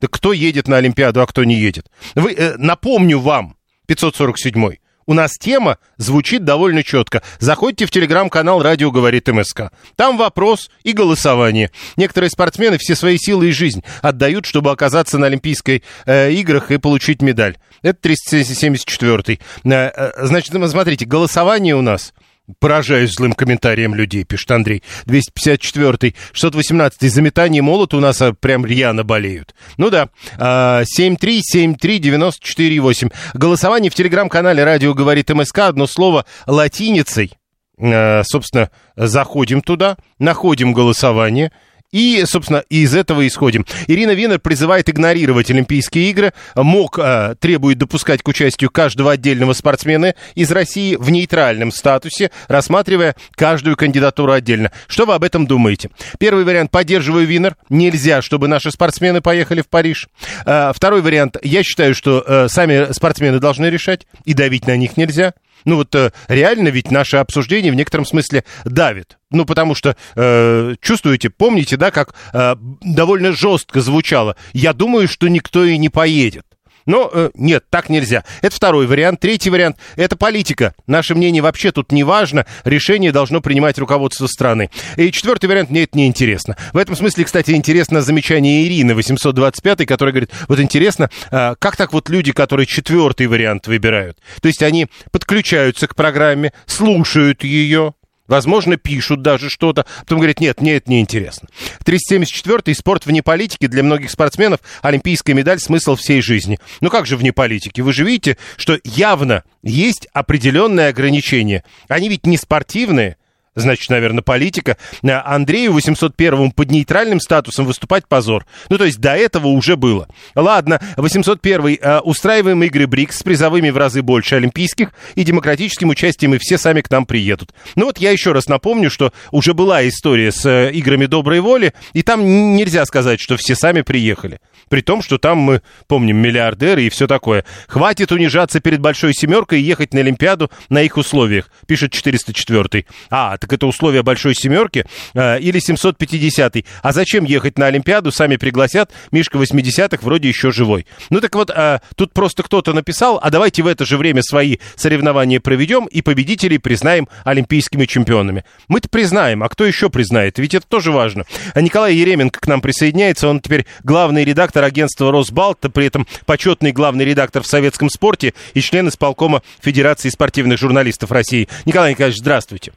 [0.00, 1.90] Да кто едет на Олимпиаду, а кто не едет?
[2.14, 4.76] Вы, э, напомню вам, 547
[5.08, 7.22] у нас тема звучит довольно четко.
[7.40, 9.72] Заходите в телеграм-канал «Радио говорит МСК».
[9.96, 11.70] Там вопрос и голосование.
[11.96, 16.76] Некоторые спортсмены все свои силы и жизнь отдают, чтобы оказаться на Олимпийской э, играх и
[16.76, 17.56] получить медаль.
[17.80, 19.40] Это 374-й.
[19.64, 22.12] Э, э, значит, смотрите, голосование у нас
[22.60, 24.82] Поражаюсь злым комментарием людей, пишет Андрей.
[25.06, 27.08] 254-й, 618-й.
[27.08, 29.54] За метание молота у нас а, прям рьяно болеют.
[29.76, 30.08] Ну да.
[30.38, 33.12] 7373948.
[33.34, 35.58] Голосование в телеграм-канале «Радио говорит МСК».
[35.58, 37.32] Одно слово латиницей.
[37.78, 41.52] А, собственно, заходим туда, находим голосование–
[41.92, 43.64] и, собственно, из этого исходим.
[43.86, 46.32] Ирина Винер призывает игнорировать Олимпийские игры.
[46.54, 53.16] МОК э, требует допускать к участию каждого отдельного спортсмена из России в нейтральном статусе, рассматривая
[53.34, 54.70] каждую кандидатуру отдельно.
[54.86, 55.90] Что вы об этом думаете?
[56.18, 56.70] Первый вариант.
[56.70, 57.56] Поддерживаю Винер.
[57.70, 60.08] Нельзя, чтобы наши спортсмены поехали в Париж.
[60.44, 61.36] Э, второй вариант.
[61.42, 65.32] Я считаю, что э, сами спортсмены должны решать, и давить на них нельзя.
[65.68, 69.18] Ну вот э, реально ведь наше обсуждение в некотором смысле давит.
[69.30, 74.34] Ну, потому что, э, чувствуете, помните, да, как э, довольно жестко звучало.
[74.54, 76.46] Я думаю, что никто и не поедет.
[76.88, 78.24] Но э, нет, так нельзя.
[78.40, 79.20] Это второй вариант.
[79.20, 80.72] Третий вариант– это политика.
[80.86, 82.46] Наше мнение вообще тут не важно.
[82.64, 84.70] Решение должно принимать руководство страны.
[84.96, 86.56] И четвертый вариант– мне это не интересно.
[86.72, 91.92] В этом смысле, кстати, интересно замечание Ирины 825, которая говорит, вот интересно, э, как так
[91.92, 94.16] вот люди, которые четвертый вариант выбирают?
[94.40, 97.92] То есть они подключаются к программе, слушают ее,
[98.28, 101.48] Возможно, пишут даже что-то, потом говорят, нет, мне это не интересно.
[101.84, 103.66] 374-й спорт вне политики.
[103.66, 106.58] Для многих спортсменов олимпийская медаль– смысл всей жизни.
[106.80, 107.80] Ну как же вне политики?
[107.80, 111.64] Вы же видите, что явно есть определенные ограничения.
[111.88, 113.16] Они ведь не спортивные,
[113.60, 114.76] значит, наверное, политика.
[115.04, 118.46] А Андрею 801 под нейтральным статусом выступать позор.
[118.68, 120.08] Ну, то есть до этого уже было.
[120.34, 126.34] Ладно, 801 э, устраиваем игры БРИКС с призовыми в разы больше олимпийских и демократическим участием,
[126.34, 127.52] и все сами к нам приедут.
[127.74, 131.74] Ну вот я еще раз напомню, что уже была история с э, играми доброй воли,
[131.92, 134.40] и там нельзя сказать, что все сами приехали.
[134.68, 137.44] При том, что там мы помним миллиардеры и все такое.
[137.68, 142.84] Хватит унижаться перед большой семеркой и ехать на Олимпиаду на их условиях, пишет 404.
[143.10, 144.84] А, так это условия большой семерки
[145.14, 146.56] э, или 750.
[146.82, 148.10] А зачем ехать на Олимпиаду?
[148.12, 148.90] Сами пригласят.
[149.12, 150.86] Мишка 80-х вроде еще живой.
[151.10, 154.58] Ну так вот, э, тут просто кто-то написал, а давайте в это же время свои
[154.76, 158.44] соревнования проведем и победителей признаем олимпийскими чемпионами.
[158.68, 160.38] Мы-то признаем, а кто еще признает?
[160.38, 161.24] Ведь это тоже важно.
[161.54, 163.28] А Николай Еременко к нам присоединяется.
[163.28, 168.60] Он теперь главный редактор агентства «Росбалт», при этом почетный главный редактор в советском спорте и
[168.60, 171.48] член исполкома Федерации спортивных журналистов России.
[171.64, 172.72] Николай Николаевич, здравствуйте.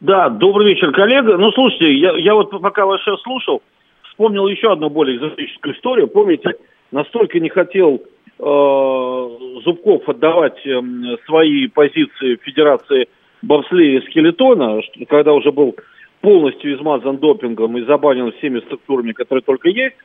[0.00, 1.36] Да, добрый вечер, коллега.
[1.36, 3.62] Ну, слушайте, я, я вот пока вас сейчас слушал,
[4.10, 6.08] вспомнил еще одну более экзотическую историю.
[6.08, 6.54] Помните,
[6.90, 8.02] настолько не хотел
[8.38, 13.08] Зубков отдавать эм, свои позиции Федерации
[13.40, 15.74] бобслея и скелетона, когда уже был
[16.20, 19.96] полностью измазан допингом и забанен всеми структурами, которые только есть,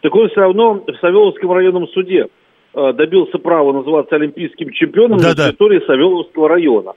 [0.00, 2.26] так он все равно в Савеловском районном суде
[2.74, 5.86] э, добился права называться олимпийским чемпионом да, на территории да.
[5.86, 6.92] Савеловского района.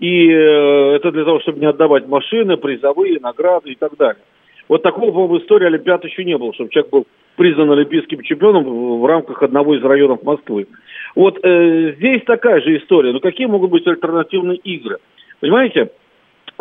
[0.00, 4.22] И э, это для того, чтобы не отдавать машины, призовые, награды и так далее.
[4.68, 9.06] Вот такого, по-моему, истории Олимпиад еще не было, чтобы человек был признан олимпийским чемпионом в,
[9.06, 10.66] рамках одного из районов Москвы.
[11.14, 13.12] Вот э, здесь такая же история.
[13.12, 14.98] Но какие могут быть альтернативные игры?
[15.40, 15.90] Понимаете,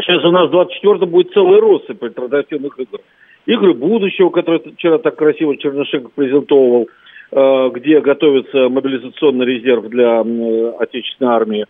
[0.02, 3.00] сейчас у нас в 24-м будет целый россыпь альтернативных игр.
[3.46, 6.88] Игры будущего, которые вчера так красиво Чернышенко презентовал,
[7.32, 11.66] э, где готовится мобилизационный резерв для э, отечественной армии,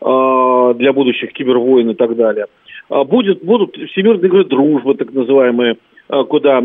[0.00, 2.46] для будущих кибервойн и так далее.
[2.88, 5.76] А будет, будут всемирные игры дружбы, так называемые,
[6.28, 6.62] куда,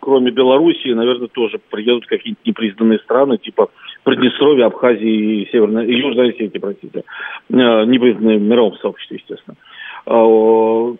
[0.00, 3.70] кроме Белоруссии, наверное, тоже приедут какие-нибудь непризнанные страны, типа
[4.04, 7.04] Приднестровья, Абхазии и Северной, и Южной Осетии, простите,
[7.48, 9.56] непризнанные в мировом сообществе, естественно.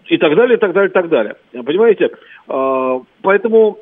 [0.09, 1.37] И так далее, и так далее, и так далее.
[1.53, 2.11] Понимаете?
[2.49, 3.79] А, поэтому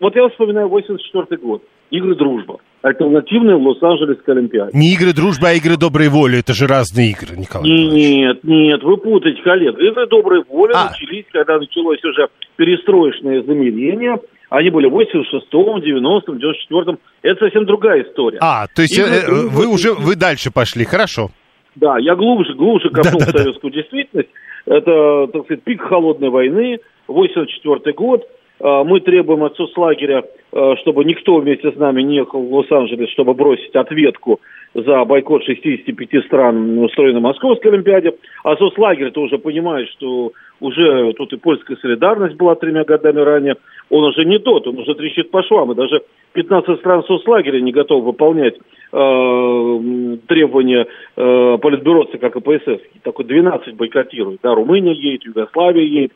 [0.00, 1.62] вот я вспоминаю 84 год.
[1.90, 2.60] Игры дружба.
[2.84, 4.76] Альтернативные в Лос-Анджелесской Олимпиаде.
[4.76, 6.40] Не игры дружбы, а игры доброй воли.
[6.40, 9.78] Это же разные игры, Николай Нет, нет, вы путаете, коллег.
[9.78, 10.90] Игры доброй воли а.
[10.90, 14.18] начались, когда началось уже перестроечное замерение.
[14.50, 16.98] Они были в 86-м, 90-м, 94-м.
[17.22, 18.36] Это совсем другая история.
[18.42, 21.30] А, то есть игры, э, вы уже вы дальше пошли, хорошо.
[21.76, 23.80] Да, я глубже, глубже копнул да, да, советскую да.
[23.80, 24.28] действительность.
[24.66, 28.28] Это, так сказать, пик холодной войны, 84 год.
[28.60, 33.10] А, мы требуем от соцлагеря, а, чтобы никто вместе с нами не ехал в Лос-Анджелес,
[33.10, 34.40] чтобы бросить ответку
[34.74, 38.14] за бойкот 65 стран, устроенной Московской Олимпиаде.
[38.42, 43.56] А соцлагерь-то уже понимает, что уже тут и польская солидарность была тремя годами ранее.
[43.90, 45.72] Он уже не тот, он уже трещит по швам.
[45.72, 50.86] И даже 15 стран соцлагеря не готовы выполнять э, требования
[51.16, 52.80] э, политбюро ЦК КПСС.
[53.02, 54.40] Такой 12 бойкотирует.
[54.42, 56.12] Да, Румыния едет, Югославия едет.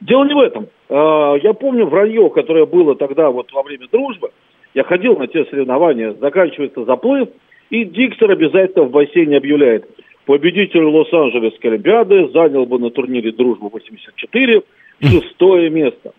[0.00, 0.68] Дело не в этом.
[0.88, 4.30] Э, я помню вранье, которое было тогда вот во время дружбы.
[4.74, 7.28] Я ходил на те соревнования, заканчивается заплыв,
[7.70, 9.88] и диктор обязательно в бассейне объявляет.
[10.26, 14.62] Победитель Лос-Анджелесской Олимпиады занял бы на турнире «Дружба-84»
[15.02, 16.12] шестое место.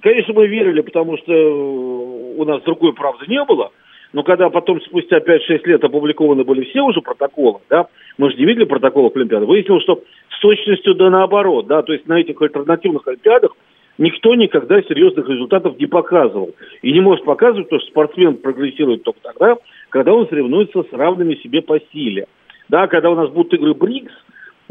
[0.00, 3.72] конечно, мы верили, потому что у нас другой правды не было.
[4.12, 8.46] Но когда потом, спустя 5-6 лет, опубликованы были все уже протоколы, да, мы же не
[8.46, 10.02] видели протоколов Олимпиады, выяснилось, что
[10.38, 13.56] с точностью да наоборот, да, то есть на этих альтернативных Олимпиадах
[13.98, 16.54] никто никогда серьезных результатов не показывал.
[16.82, 19.56] И не может показывать, потому что спортсмен прогрессирует только тогда,
[19.90, 22.26] когда он соревнуется с равными себе по силе.
[22.68, 24.12] Да, когда у нас будут игры БРИКС,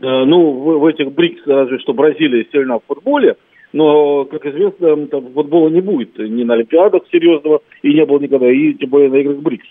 [0.01, 3.35] э, ну, в, в этих БРИКС разве что Бразилия сильна в футболе,
[3.73, 8.49] но, как известно, там футбола не будет ни на Олимпиадах серьезного, и не было никогда,
[8.49, 9.67] и тем более на играх БРИКС.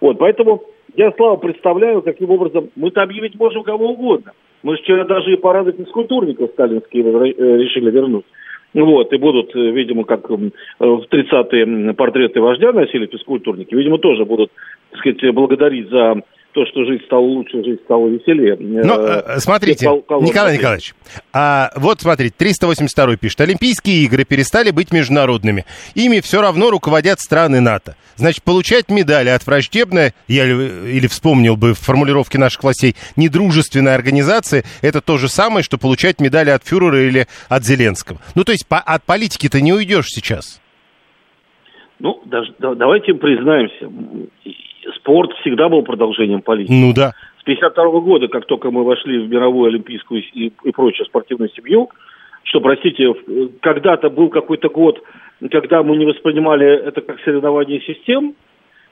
[0.00, 0.62] Вот, поэтому
[0.94, 4.32] я, Слава, представляю, каким образом мы-то объявить можем кого угодно.
[4.62, 8.24] Мы вчера даже и парады физкультурников сталинские э, решили вернуть.
[8.74, 14.50] Вот, и будут, э, видимо, как в 30-е портреты вождя носили физкультурники, видимо, тоже будут,
[14.90, 16.22] так сказать, благодарить за
[16.52, 18.56] то, что жизнь стала лучше, жизнь стала веселее.
[18.56, 20.94] Э, э, смотрите, Николай Николаевич,
[21.32, 25.64] а, вот смотрите, 382 пишет, Олимпийские игры перестали быть международными.
[25.94, 27.96] Ими все равно руководят страны НАТО.
[28.16, 34.64] Значит, получать медали от враждебной, я или вспомнил бы в формулировке наших властей, недружественной организации,
[34.82, 38.18] это то же самое, что получать медали от фюрера или от Зеленского.
[38.34, 40.60] Ну, то есть по, от политики ты не уйдешь сейчас.
[41.98, 43.88] Ну, даже, давайте признаемся,
[44.96, 46.72] спорт всегда был продолжением политики.
[46.72, 47.12] Ну да.
[47.40, 51.90] С 52 года, как только мы вошли в мировую олимпийскую и, и прочую спортивную семью,
[52.44, 53.12] что, простите,
[53.60, 55.02] когда-то был какой-то год,
[55.50, 58.34] когда мы не воспринимали это как соревнование систем,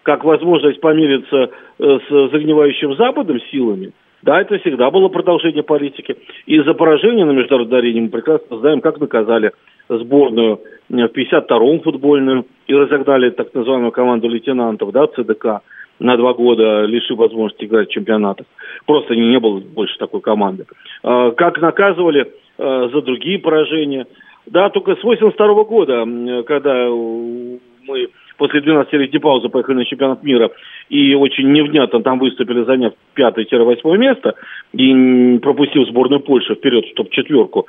[0.02, 6.16] как возможность помириться э, с загнивающим Западом силами, да, это всегда было продолжение политики.
[6.46, 9.52] И за поражение на международной арене мы прекрасно знаем, как наказали
[9.88, 15.62] сборную в 52-м футбольную и разогнали так называемую команду лейтенантов, да, ЦДК
[16.00, 18.46] на два года лишив возможности играть в чемпионатах.
[18.86, 20.66] Просто не, было больше такой команды.
[21.02, 24.06] А, как наказывали а, за другие поражения.
[24.46, 26.04] Да, только с 82 года,
[26.46, 28.08] когда мы
[28.38, 30.50] после 12-летней паузы поехали на чемпионат мира
[30.88, 34.34] и очень невнятно там выступили, заняв пятое-восьмое место
[34.72, 37.66] и пропустив сборную Польши вперед в топ-четверку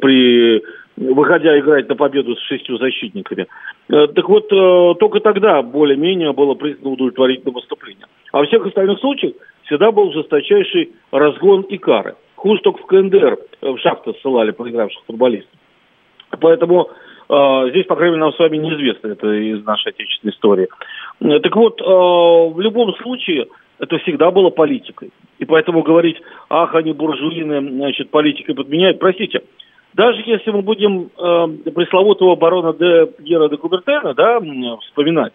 [0.00, 0.62] при
[0.96, 3.46] выходя играть на победу с шестью защитниками.
[3.88, 8.06] Э, так вот, э, только тогда более-менее было признано удовлетворительное выступление.
[8.32, 12.14] А во всех остальных случаях всегда был жесточайший разгон и кары.
[12.36, 15.52] Хуже только в КНДР э, в шахты ссылали проигравших футболистов.
[16.40, 16.90] Поэтому
[17.70, 20.68] здесь, по крайней мере, нам с вами неизвестно это из нашей отечественной истории.
[21.20, 23.46] Так вот, в любом случае,
[23.78, 25.10] это всегда было политикой.
[25.38, 26.16] И поэтому говорить,
[26.50, 28.98] ах, они буржуины, значит, политикой подменяют.
[28.98, 29.42] Простите,
[29.94, 34.40] даже если мы будем э, пресловутого барона де Пьера де Кубертена, да,
[34.80, 35.32] вспоминать,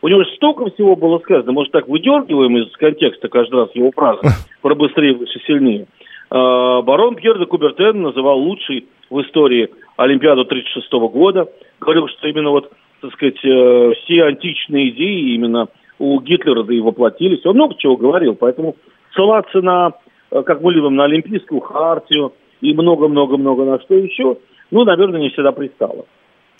[0.00, 3.90] у него же столько всего было сказано, может, так выдергиваем из контекста каждый раз его
[3.90, 4.22] фразы
[4.62, 5.86] про быстрее, выше, сильнее.
[6.30, 11.48] Э, барон Пьер де Кубертен называл лучшей в истории Олимпиаду 1936 года.
[11.80, 12.70] Говорил, что именно вот,
[13.02, 17.44] так сказать, э, все античные идеи именно у Гитлера да и воплотились.
[17.44, 18.76] Он много чего говорил, поэтому
[19.12, 19.92] ссылаться на,
[20.30, 24.38] э, как мы любим, на Олимпийскую хартию и много-много-много на что еще,
[24.70, 26.04] ну, наверное, не всегда пристало.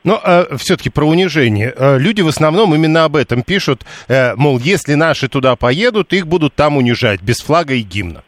[0.05, 1.73] Но э, все-таки про унижение.
[1.77, 6.27] Э, люди в основном именно об этом пишут, э, мол, если наши туда поедут, их
[6.27, 8.23] будут там унижать, без флага и гимна.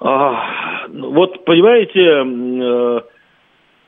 [0.00, 3.00] А, вот, понимаете, э,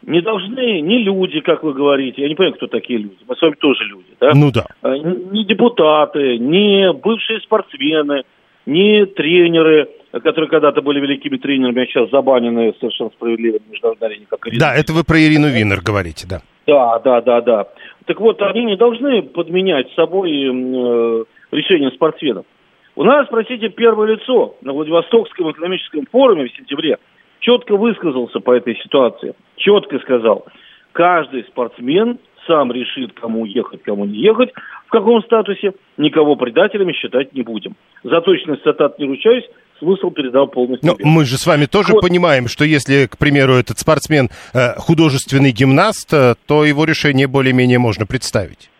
[0.07, 3.43] не должны ни люди, как вы говорите, я не понимаю, кто такие люди, мы с
[3.43, 4.33] вами тоже люди, да?
[4.35, 4.67] Ну да.
[4.83, 8.23] Э, ни депутаты, ни бывшие спортсмены,
[8.67, 9.89] ни тренеры,
[10.21, 14.61] которые когда-то были великими тренерами, а сейчас забанены совершенно справедливо на международной арене, как Ирина.
[14.61, 16.43] Да, это вы про Ирину Винер говорите, да.
[16.67, 17.69] Да, да, да, да.
[18.07, 22.47] Так вот, они не должны подменять собой э, решение спортсменов.
[22.95, 26.99] У нас, простите, первое лицо на Владивостокском экономическом форуме в сентябре
[27.41, 29.35] четко высказался по этой ситуации.
[29.57, 30.47] Четко сказал,
[30.93, 34.51] каждый спортсмен сам решит, кому ехать, кому не ехать,
[34.87, 37.75] в каком статусе, никого предателями считать не будем.
[38.03, 39.45] За точность цитат не ручаюсь,
[39.79, 40.89] смысл передал полностью.
[40.89, 42.03] Но мы же с вами тоже вот.
[42.03, 47.79] понимаем, что если, к примеру, этот спортсмен э, художественный гимнаст, э, то его решение более-менее
[47.79, 48.71] можно представить.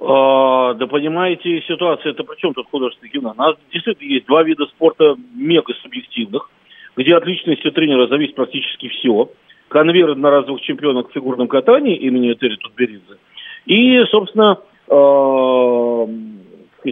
[0.00, 3.32] А, да понимаете, ситуация, это при чем тут художественный кино?
[3.36, 6.50] У нас действительно есть два вида спорта мега субъективных,
[6.96, 9.30] где от личности тренера зависит практически все.
[9.68, 13.16] Конвейер одноразовых чемпионок в фигурном катании имени Этери Тутберидзе.
[13.64, 16.06] И, собственно, э,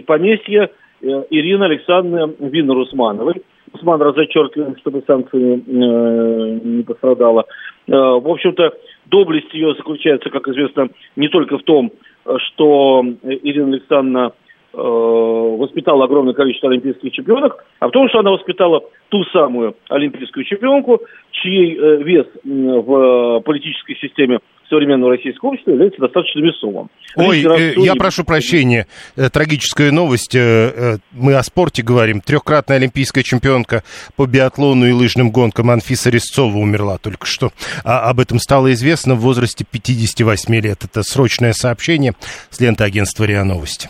[0.01, 0.71] поместье
[1.01, 3.43] Ирины Александровны Винер Усмановой.
[3.73, 7.45] Усман разочеркиваем, чтобы санкции э, не пострадала.
[7.87, 8.73] Э, в общем-то,
[9.07, 11.91] доблесть ее заключается, как известно, не только в том,
[12.37, 14.31] что Ирина Александровна
[14.73, 20.45] э, воспитала огромное количество олимпийских чемпионок, а в том, что она воспитала ту самую олимпийскую
[20.45, 24.39] чемпионку, чей э, вес в политической системе
[24.69, 26.89] современного российского общества является достаточно весомым.
[27.15, 32.21] Ой, э, я прошу прощения, э, трагическая новость, э, э, мы о спорте говорим.
[32.21, 33.83] Трехкратная олимпийская чемпионка
[34.15, 37.51] по биатлону и лыжным гонкам Анфиса Резцова умерла только что.
[37.83, 40.83] А об этом стало известно в возрасте 58 лет.
[40.83, 42.13] Это срочное сообщение
[42.49, 43.89] с ленты агентства РИА Новости.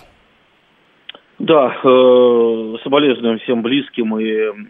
[1.39, 4.69] Да, э, соболезнуем всем близким и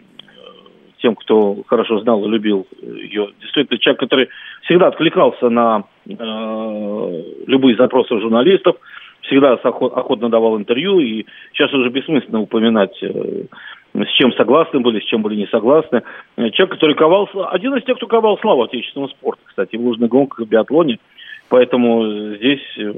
[1.06, 3.28] тем, кто хорошо знал и любил ее.
[3.40, 4.28] Действительно, человек, который
[4.62, 8.76] всегда откликался на э, любые запросы журналистов,
[9.22, 13.44] всегда охотно давал интервью, и сейчас уже бессмысленно упоминать, э,
[13.94, 16.02] с чем согласны были, с чем были не согласны.
[16.36, 20.40] Человек, который ковал, один из тех, кто ковал славу отечественного спорта, кстати, в лыжных гонках
[20.40, 20.98] и биатлоне,
[21.48, 22.92] поэтому здесь э,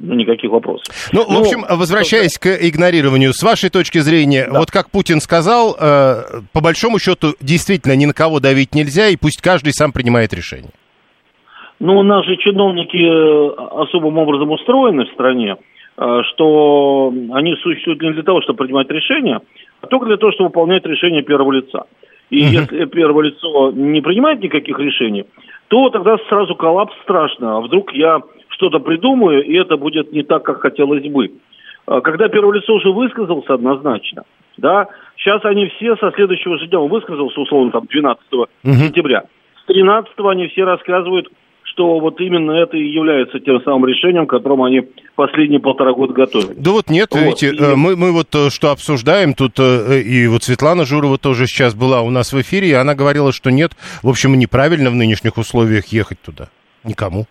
[0.00, 0.84] ну, никаких вопросов.
[1.12, 4.58] Ну, в общем, возвращаясь к игнорированию, с вашей точки зрения, да.
[4.60, 6.22] вот как Путин сказал, э,
[6.52, 10.70] по большому счету, действительно ни на кого давить нельзя, и пусть каждый сам принимает решение.
[11.78, 15.56] Ну, же чиновники э, особым образом устроены в стране,
[15.98, 19.40] э, что они существуют не для того, чтобы принимать решения,
[19.80, 21.84] а только для того, чтобы выполнять решения первого лица.
[22.30, 22.52] И угу.
[22.52, 25.26] если первое лицо не принимает никаких решений,
[25.68, 27.58] то тогда сразу коллапс страшно.
[27.58, 28.20] А вдруг я
[28.56, 31.30] что-то придумаю, и это будет не так, как хотелось бы.
[31.86, 34.24] А когда первое лицо уже высказался однозначно,
[34.56, 34.88] да,
[35.18, 38.48] сейчас они все со следующего же дня, он высказался, условно, там, 12 угу.
[38.64, 39.24] сентября,
[39.62, 41.28] с 13 они все рассказывают,
[41.64, 44.82] что вот именно это и является тем самым решением, к которому они
[45.14, 46.60] последние полтора года готовят.
[46.60, 47.20] Да вот нет, вот.
[47.20, 47.60] видите, и...
[47.60, 51.74] Э, мы, мы вот э, что обсуждаем, тут э, и вот Светлана Журова тоже сейчас
[51.74, 55.36] была у нас в эфире, и она говорила, что нет, в общем, неправильно в нынешних
[55.36, 56.48] условиях ехать туда.
[56.82, 57.26] Никому.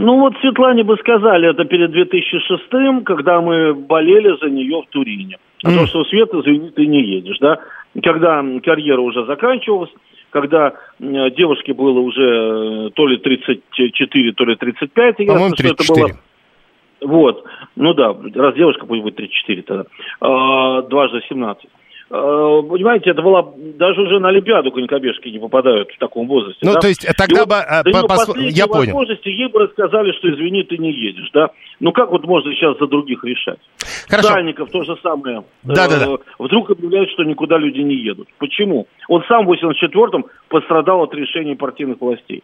[0.00, 5.38] Ну вот Светлане бы сказали это перед 2006 когда мы болели за нее в Турине.
[5.64, 5.76] А mm.
[5.76, 7.58] то, что Свет, извини, ты не едешь, да?
[8.04, 9.90] Когда карьера уже заканчивалась,
[10.30, 15.74] когда девушке было уже э, то ли 34, то ли 35, По-моему, 34.
[15.74, 16.18] что это было...
[17.00, 17.44] Вот,
[17.74, 19.84] ну да, раз девушка пусть будет 34 тогда,
[20.20, 21.68] а, дважды 17.
[22.10, 26.60] Э, понимаете, это была даже уже на Олимпиаду конькобежки не попадают в таком возрасте.
[26.62, 26.80] Ну, да?
[26.80, 27.54] то есть тогда бы...
[27.56, 28.94] А, по, по, я понял.
[28.94, 31.50] возможности ей бы рассказали, что извини, ты не едешь, да?
[31.80, 33.58] Ну как вот можно сейчас за других решать?
[34.08, 34.28] Хорошо.
[34.30, 35.44] Дальников то же самое.
[35.64, 36.16] Да, да, да.
[36.38, 38.28] Вдруг объявляют, что никуда люди не едут.
[38.38, 38.86] Почему?
[39.08, 42.42] Он сам в 84-м пострадал от решений партийных властей.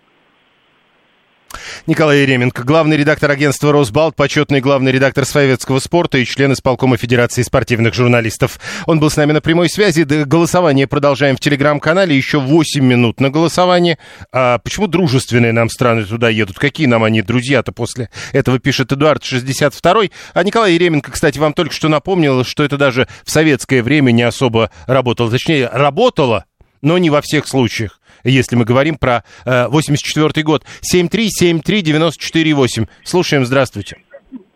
[1.87, 7.43] Николай Еременко, главный редактор агентства «Росбалт», почетный главный редактор советского спорта и член исполкома Федерации
[7.43, 8.59] спортивных журналистов.
[8.87, 10.01] Он был с нами на прямой связи.
[10.01, 12.17] Голосование продолжаем в телеграм-канале.
[12.17, 13.99] Еще 8 минут на голосование.
[14.33, 16.59] А почему дружественные нам страны туда едут?
[16.59, 21.75] Какие нам они друзья-то после этого, пишет Эдуард 62 А Николай Еременко, кстати, вам только
[21.75, 25.31] что напомнил, что это даже в советское время не особо работало.
[25.31, 26.47] Точнее, работало,
[26.81, 28.01] но не во всех случаях
[28.31, 30.65] если мы говорим про э, 84 год.
[30.83, 32.89] 7373948.
[33.03, 33.99] Слушаем, здравствуйте.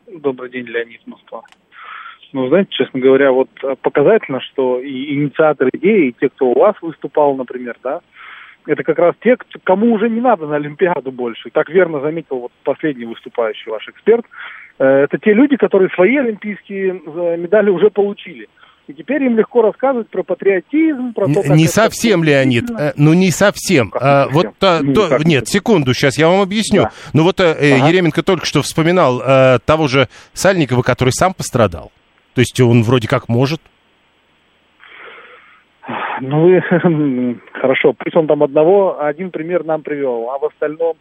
[0.06, 1.42] Добрый день, Леонид Москва.
[2.32, 3.48] Ну, знаете, честно говоря, вот
[3.80, 8.00] показательно, что и инициаторы идеи, и те, кто у вас выступал, например, да,
[8.68, 11.48] это как раз те, кому уже не надо на Олимпиаду больше.
[11.50, 14.26] Так верно заметил вот последний выступающий ваш эксперт.
[14.78, 18.48] Э, это те люди, которые свои олимпийские э, медали уже получили.
[18.88, 23.12] И теперь им легко рассказывать про патриотизм, про то, как Не совсем, Леонид, э, ну
[23.12, 23.92] не совсем.
[23.94, 26.84] А, вот а, ну, то, нет, секунду, сейчас я вам объясню.
[26.84, 26.90] Да.
[27.12, 27.86] Ну вот э, ага.
[27.86, 31.92] Еременко только что вспоминал э, того же Сальникова, который сам пострадал.
[32.34, 33.60] То есть он вроде как может.
[36.22, 36.58] Ну,
[37.52, 40.96] хорошо, пусть он там одного, один пример нам привел, а в остальном...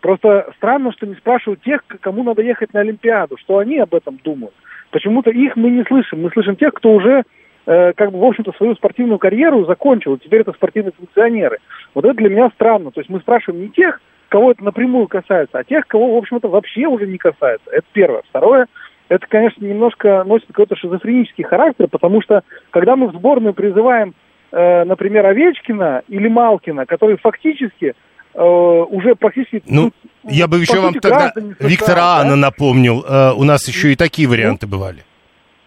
[0.00, 4.20] Просто странно, что не спрашивают тех, кому надо ехать на Олимпиаду, что они об этом
[4.22, 4.54] думают.
[4.94, 6.22] Почему-то их мы не слышим.
[6.22, 7.24] Мы слышим тех, кто уже,
[7.66, 10.16] э, как бы, в общем-то, свою спортивную карьеру закончил.
[10.18, 11.58] Теперь это спортивные функционеры.
[11.94, 12.92] Вот это для меня странно.
[12.92, 16.46] То есть мы спрашиваем не тех, кого это напрямую касается, а тех, кого, в общем-то,
[16.46, 17.68] вообще уже не касается.
[17.72, 18.22] Это первое.
[18.28, 18.68] Второе,
[19.08, 24.14] это, конечно, немножко носит какой-то шизофренический характер, потому что, когда мы в сборную призываем,
[24.52, 27.96] э, например, Овечкина или Малкина, которые фактически
[28.32, 29.60] э, уже практически...
[29.66, 29.90] Ну,
[30.28, 32.36] я бы еще вам тогда Виктора Анна да?
[32.36, 33.04] напомнил.
[33.06, 35.04] Э, у нас еще и такие варианты ну, бывали.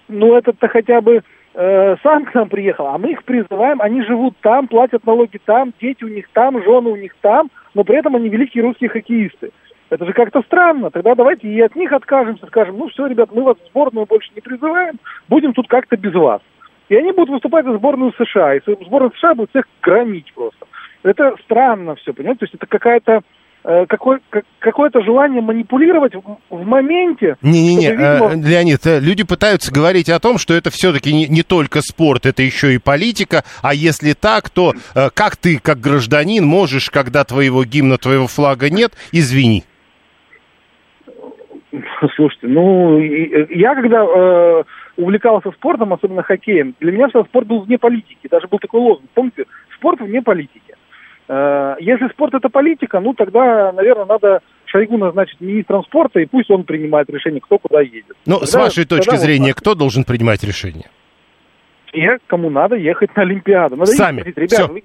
[0.07, 1.21] Ну, этот-то хотя бы
[1.53, 5.73] э, сам к нам приехал, а мы их призываем, они живут там, платят налоги там,
[5.81, 9.51] дети у них там, жены у них там, но при этом они великие русские хоккеисты.
[9.89, 10.91] Это же как-то странно.
[10.91, 14.29] Тогда давайте и от них откажемся, скажем, ну все, ребят, мы вас в сборную больше
[14.35, 14.95] не призываем,
[15.29, 16.41] будем тут как-то без вас.
[16.89, 20.65] И они будут выступать за сборную США, и сборная США будет всех громить просто.
[21.03, 22.39] Это странно все, понимаете?
[22.39, 23.21] То есть это какая-то
[23.63, 24.19] Э, какой,
[24.59, 27.35] какое-то желание манипулировать в, в моменте.
[27.41, 28.31] Не-не-не, видимо...
[28.31, 32.25] Э, Леонид, э, люди пытаются говорить о том, что это все-таки не, не только спорт,
[32.25, 33.43] это еще и политика.
[33.61, 34.73] А если так, то
[35.13, 39.65] как ты, как гражданин, можешь, когда твоего гимна, твоего флага нет, извини.
[42.15, 44.63] Слушайте, ну, я когда э,
[44.95, 48.27] увлекался спортом, особенно хоккеем, для меня всегда спорт был вне политики.
[48.29, 49.45] Даже был такой лозунг, помните,
[49.75, 50.76] спорт вне политики.
[51.27, 56.49] Э, если спорт это политика, ну тогда, наверное, надо Шойгу назначить министром спорта, и пусть
[56.49, 58.15] он принимает решение, кто куда едет.
[58.25, 60.89] Ну, с вашей точки зрения, вот, кто должен принимать решение?
[61.91, 63.75] Те, кому надо ехать на Олимпиаду.
[63.75, 64.21] Надо Сами.
[64.21, 64.81] Их спросить, ребята, вы,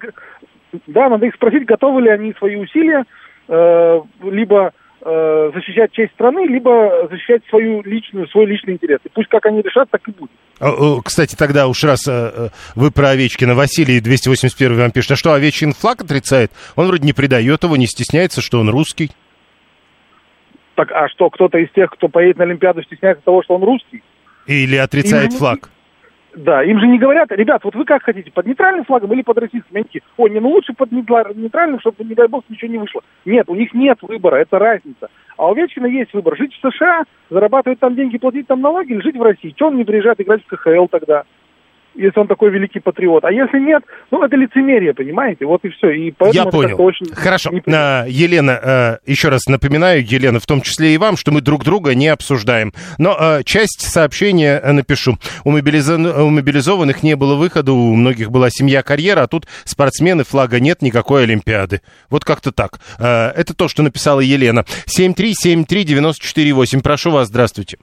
[0.87, 3.03] да, надо их спросить, готовы ли они свои усилия,
[3.47, 8.99] э, либо э, защищать честь страны, либо защищать свою личную, свой личный интерес.
[9.03, 10.31] И пусть как они решат, так и будет.
[10.63, 15.33] А, кстати, тогда уж раз э, вы про Овечкина, Василий 281 вам пишет, а что,
[15.33, 16.51] Овечкин флаг отрицает?
[16.77, 19.11] Он вроде не предает его, не стесняется, что он русский.
[20.75, 24.01] Так, а что, кто-то из тех, кто поедет на Олимпиаду, стесняется того, что он русский?
[24.47, 25.37] Или отрицает Или...
[25.37, 25.69] флаг?
[26.35, 29.37] Да, им же не говорят, ребят, вот вы как хотите, под нейтральным флагом или под
[29.37, 29.75] российским?
[29.75, 33.01] Они такие, ой, не, ну лучше под нейтральным, чтобы, не дай бог, ничего не вышло.
[33.25, 35.09] Нет, у них нет выбора, это разница.
[35.37, 39.01] А у Вечина есть выбор, жить в США, зарабатывать там деньги, платить там налоги или
[39.01, 39.53] жить в России.
[39.57, 41.23] Чего он не приезжает играть в КХЛ тогда?
[41.95, 43.23] Если он такой великий патриот.
[43.23, 45.45] А если нет, ну, это лицемерие, понимаете?
[45.45, 45.91] Вот и все.
[45.91, 46.81] И поэтому Я понял.
[46.81, 47.51] Очень Хорошо.
[47.67, 51.63] А, Елена, а, еще раз напоминаю, Елена, в том числе и вам, что мы друг
[51.63, 52.73] друга не обсуждаем.
[52.97, 55.17] Но а, часть сообщения напишу.
[55.43, 56.23] У, мобилизо...
[56.23, 60.81] у мобилизованных не было выхода, у многих была семья, карьера, а тут спортсмены, флага нет,
[60.81, 61.81] никакой Олимпиады.
[62.09, 62.79] Вот как-то так.
[62.97, 64.65] Это то, что написала Елена.
[64.87, 66.81] 7373948.
[66.83, 67.77] Прошу вас, здравствуйте.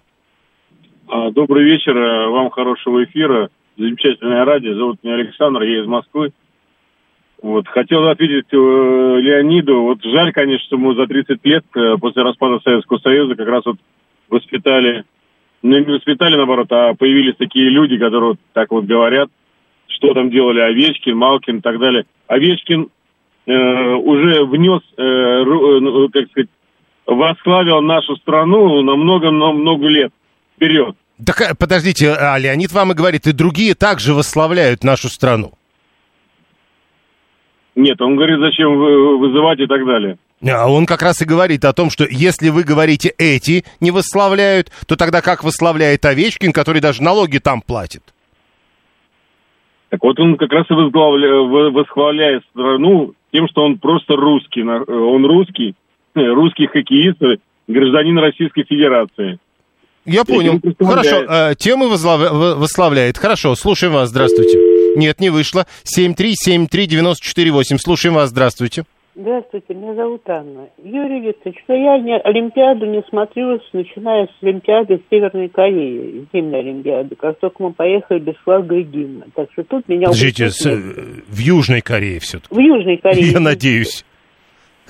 [1.32, 1.92] Добрый вечер,
[2.30, 4.74] вам хорошего эфира замечательное радио.
[4.74, 6.32] Зовут меня Александр, я из Москвы.
[7.42, 9.82] Вот, хотел ответить э, Леониду.
[9.82, 13.64] Вот жаль, конечно, что мы за 30 лет э, после распада Советского Союза как раз
[13.64, 13.76] вот
[14.28, 15.04] воспитали,
[15.62, 19.30] ну не воспитали наоборот, а появились такие люди, которые вот так вот говорят,
[19.86, 22.04] что там делали Овечкин, Малкин и так далее.
[22.26, 22.88] Овечкин
[23.46, 25.44] э, уже внес, э, э
[25.80, 26.50] ну, как сказать,
[27.06, 30.12] восславил нашу страну на много-много лет
[30.56, 30.94] вперед.
[31.24, 35.52] Так, э, подождите, а Леонид вам и говорит, и другие также восславляют нашу страну.
[37.74, 38.76] Нет, он говорит, зачем
[39.18, 40.18] вызывать и так далее.
[40.48, 44.70] А он как раз и говорит о том, что если вы говорите, эти не восславляют,
[44.86, 48.02] то тогда как восславляет Овечкин, который даже налоги там платит?
[49.90, 54.62] Так вот он как раз и восхваляет страну тем, что он просто русский.
[54.62, 55.74] Он русский,
[56.14, 57.20] русский хоккеист,
[57.68, 59.38] гражданин Российской Федерации.
[60.04, 60.60] Я понял.
[60.78, 63.18] Хорошо, э, темы восславляет.
[63.18, 64.58] Хорошо, слушаем вас, здравствуйте.
[64.96, 65.66] Нет, не вышло.
[65.84, 67.78] 7373948.
[67.78, 68.84] Слушаем вас, здравствуйте.
[69.14, 70.68] Здравствуйте, меня зовут Анна.
[70.82, 77.16] Юрий Викторович, что я не, Олимпиаду не смотрю, начиная с Олимпиады Северной Кореи, зимней Олимпиады,
[77.16, 79.26] как только мы поехали без флага и гимна.
[79.34, 80.06] Так что тут меня...
[80.06, 80.76] Подождите, с, э,
[81.28, 82.54] в Южной Корее все-таки.
[82.54, 83.32] В Южной Корее.
[83.32, 84.04] Я надеюсь.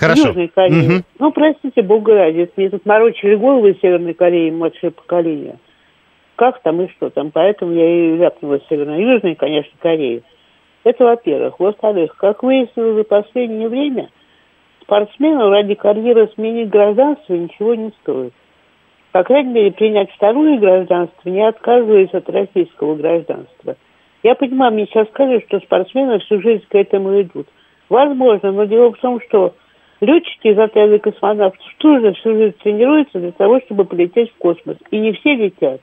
[0.00, 0.28] Хорошо.
[0.28, 0.82] Южной Корее.
[0.82, 1.04] Угу.
[1.18, 5.58] Ну, простите, бога ради, мне тут морочили головы Северной Кореи младшее поколение.
[6.36, 9.02] Как там и что там, поэтому я и ляпнула Северной.
[9.02, 10.22] Южной, конечно, Кореи.
[10.84, 11.60] Это во-первых.
[11.60, 14.08] Во-вторых, как выяснилось за последнее время,
[14.80, 18.32] спортсмену ради карьеры сменить гражданство ничего не стоит.
[19.12, 23.76] По крайней мере, принять второе гражданство, не отказываясь от российского гражданства.
[24.22, 27.48] Я понимаю, мне сейчас скажут, что спортсмены всю жизнь к этому идут.
[27.90, 29.54] Возможно, но дело в том, что
[30.00, 34.76] летчики из отряда космонавтов тоже всю жизнь тренируются для того, чтобы полететь в космос.
[34.90, 35.80] И не все летят.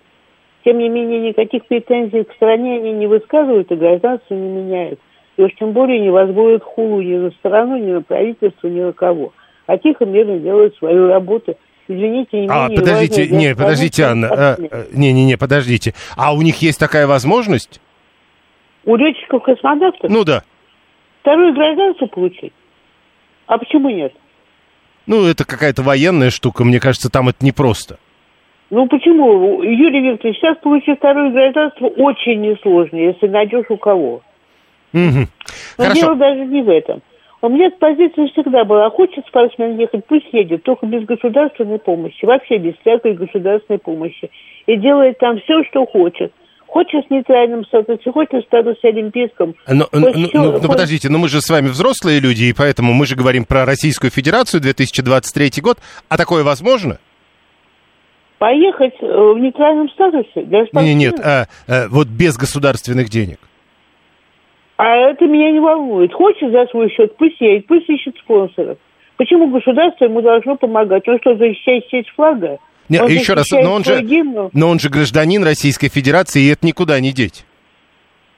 [0.64, 5.00] Тем не менее, никаких претензий к стране они не высказывают и гражданство не меняют.
[5.38, 8.92] И уж тем более не возводят хулу ни на страну, ни на правительство, ни на
[8.92, 9.34] кого.
[9.68, 11.56] А тихо мирно делают свою работу.
[11.88, 14.30] Извините, не А, подождите, не, подождите, Анна.
[14.30, 14.58] А,
[14.92, 15.94] Не-не-не, а, подождите.
[16.18, 17.80] А у них есть такая возможность?
[18.84, 20.10] У летчиков-космонавтов?
[20.10, 20.44] Ну да.
[21.22, 22.54] Второе гражданство получить?
[23.48, 24.14] А почему нет?
[25.08, 27.98] Ну, это какая-то военная штука, мне кажется, там это непросто.
[28.70, 29.64] Ну почему?
[29.64, 34.22] Юрий Викторович, сейчас получить второе гражданство очень несложно, если найдешь у кого.
[34.94, 35.28] Угу.
[35.78, 36.02] Но Хорошо.
[36.02, 37.02] дело даже не в этом.
[37.42, 42.58] У меня позиция всегда была, хочет спортсмен ехать, пусть едет, только без государственной помощи, вообще
[42.58, 44.30] без всякой государственной помощи.
[44.66, 46.34] И делает там все, что хочет.
[46.78, 49.56] Хочешь в нейтральном статусе, хочешь в статусе олимпийском.
[49.68, 52.94] Но, ну, ну, ну, ну, подождите, но мы же с вами взрослые люди, и поэтому
[52.94, 55.80] мы же говорим про Российскую Федерацию 2023 год.
[56.08, 57.00] А такое возможно?
[58.38, 60.68] Поехать э, в нейтральном статусе для?
[60.74, 63.40] Не, нет, а, а, вот без государственных денег.
[64.78, 66.14] А это меня не волнует.
[66.14, 68.78] Хочет за свой счет, пусть едет, пусть ищет спонсоров.
[69.16, 71.08] Почему государство ему должно помогать?
[71.08, 72.60] Он что, защищает честь флага?
[72.90, 74.02] Не, он еще раз, но он, же,
[74.54, 77.46] но он же гражданин Российской Федерации, и это никуда не деть.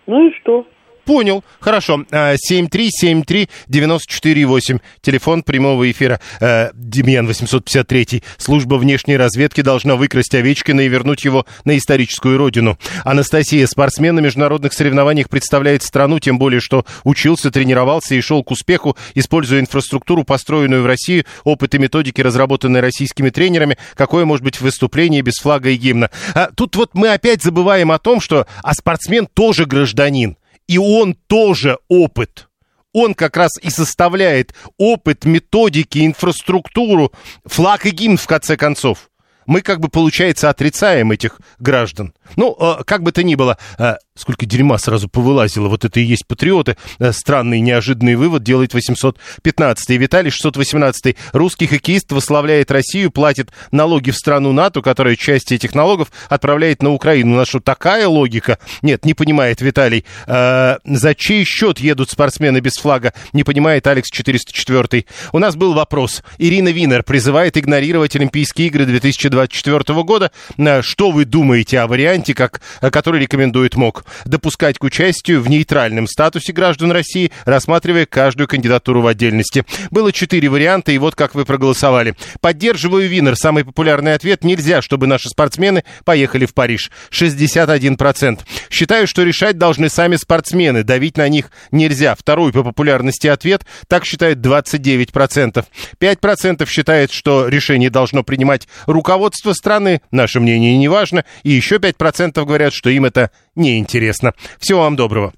[0.08, 0.66] Ну и что?
[1.10, 1.44] Понял.
[1.60, 2.06] Хорошо.
[2.12, 4.76] 7373948.
[4.76, 6.20] А, Телефон прямого эфира.
[6.40, 8.22] А, Демьян 853.
[8.38, 12.78] Служба внешней разведки должна выкрасть Овечкина и вернуть его на историческую родину.
[13.06, 18.52] Анастасия, спортсмен на международных соревнованиях представляет страну, тем более, что учился, тренировался и шел к
[18.52, 23.80] успеху, используя инфраструктуру, построенную в России, опыт и методики, разработанные российскими тренерами.
[23.96, 26.12] Какое может быть выступление без флага и гимна?
[26.36, 30.36] А, тут вот мы опять забываем о том, что а спортсмен тоже гражданин.
[30.70, 32.48] И он тоже опыт.
[32.94, 37.12] Он как раз и составляет опыт, методики, инфраструктуру,
[37.44, 39.10] флаг и гимн в конце концов.
[39.48, 42.14] Мы как бы, получается, отрицаем этих граждан.
[42.36, 46.04] Ну, э, как бы то ни было, э, сколько дерьма сразу повылазило, вот это и
[46.04, 46.78] есть патриоты.
[47.00, 49.98] Э, странный неожиданный вывод делает 815-й.
[49.98, 51.16] Виталий 618-й.
[51.34, 56.92] Русский хоккеист выславляет Россию, платит налоги в страну НАТО, которая часть этих налогов отправляет на
[56.92, 57.36] Украину.
[57.36, 58.60] На что такая логика?
[58.82, 60.06] Нет, не понимает Виталий.
[60.28, 63.14] За чей счет едут спортсмены без флага?
[63.34, 66.24] Не понимает Алекс 404 У нас был вопрос.
[66.38, 70.32] Ирина Винер призывает игнорировать Олимпийские игры 2024 года.
[70.82, 72.00] Что вы думаете о варианте?
[72.00, 74.06] варианте, как, э, который рекомендует МОК.
[74.26, 79.66] Допускать к участию в нейтральном статусе граждан России, рассматривая каждую кандидатуру в отдельности.
[79.92, 82.16] Было четыре варианта, и вот как вы проголосовали.
[82.42, 83.36] Поддерживаю Винер.
[83.36, 84.44] Самый популярный ответ.
[84.44, 86.92] Нельзя, чтобы наши спортсмены поехали в Париж.
[87.12, 88.40] 61%.
[88.70, 90.84] Считаю, что решать должны сами спортсмены.
[90.84, 92.16] Давить на них нельзя.
[92.16, 93.66] Второй по популярности ответ.
[93.88, 95.66] Так считает 29%.
[96.00, 100.02] 5% считает, что решение должно принимать руководство страны.
[100.12, 101.26] Наше мнение не важно.
[101.44, 104.34] И еще 5% говорят, что им это неинтересно.
[104.60, 105.34] Всего вам доброго.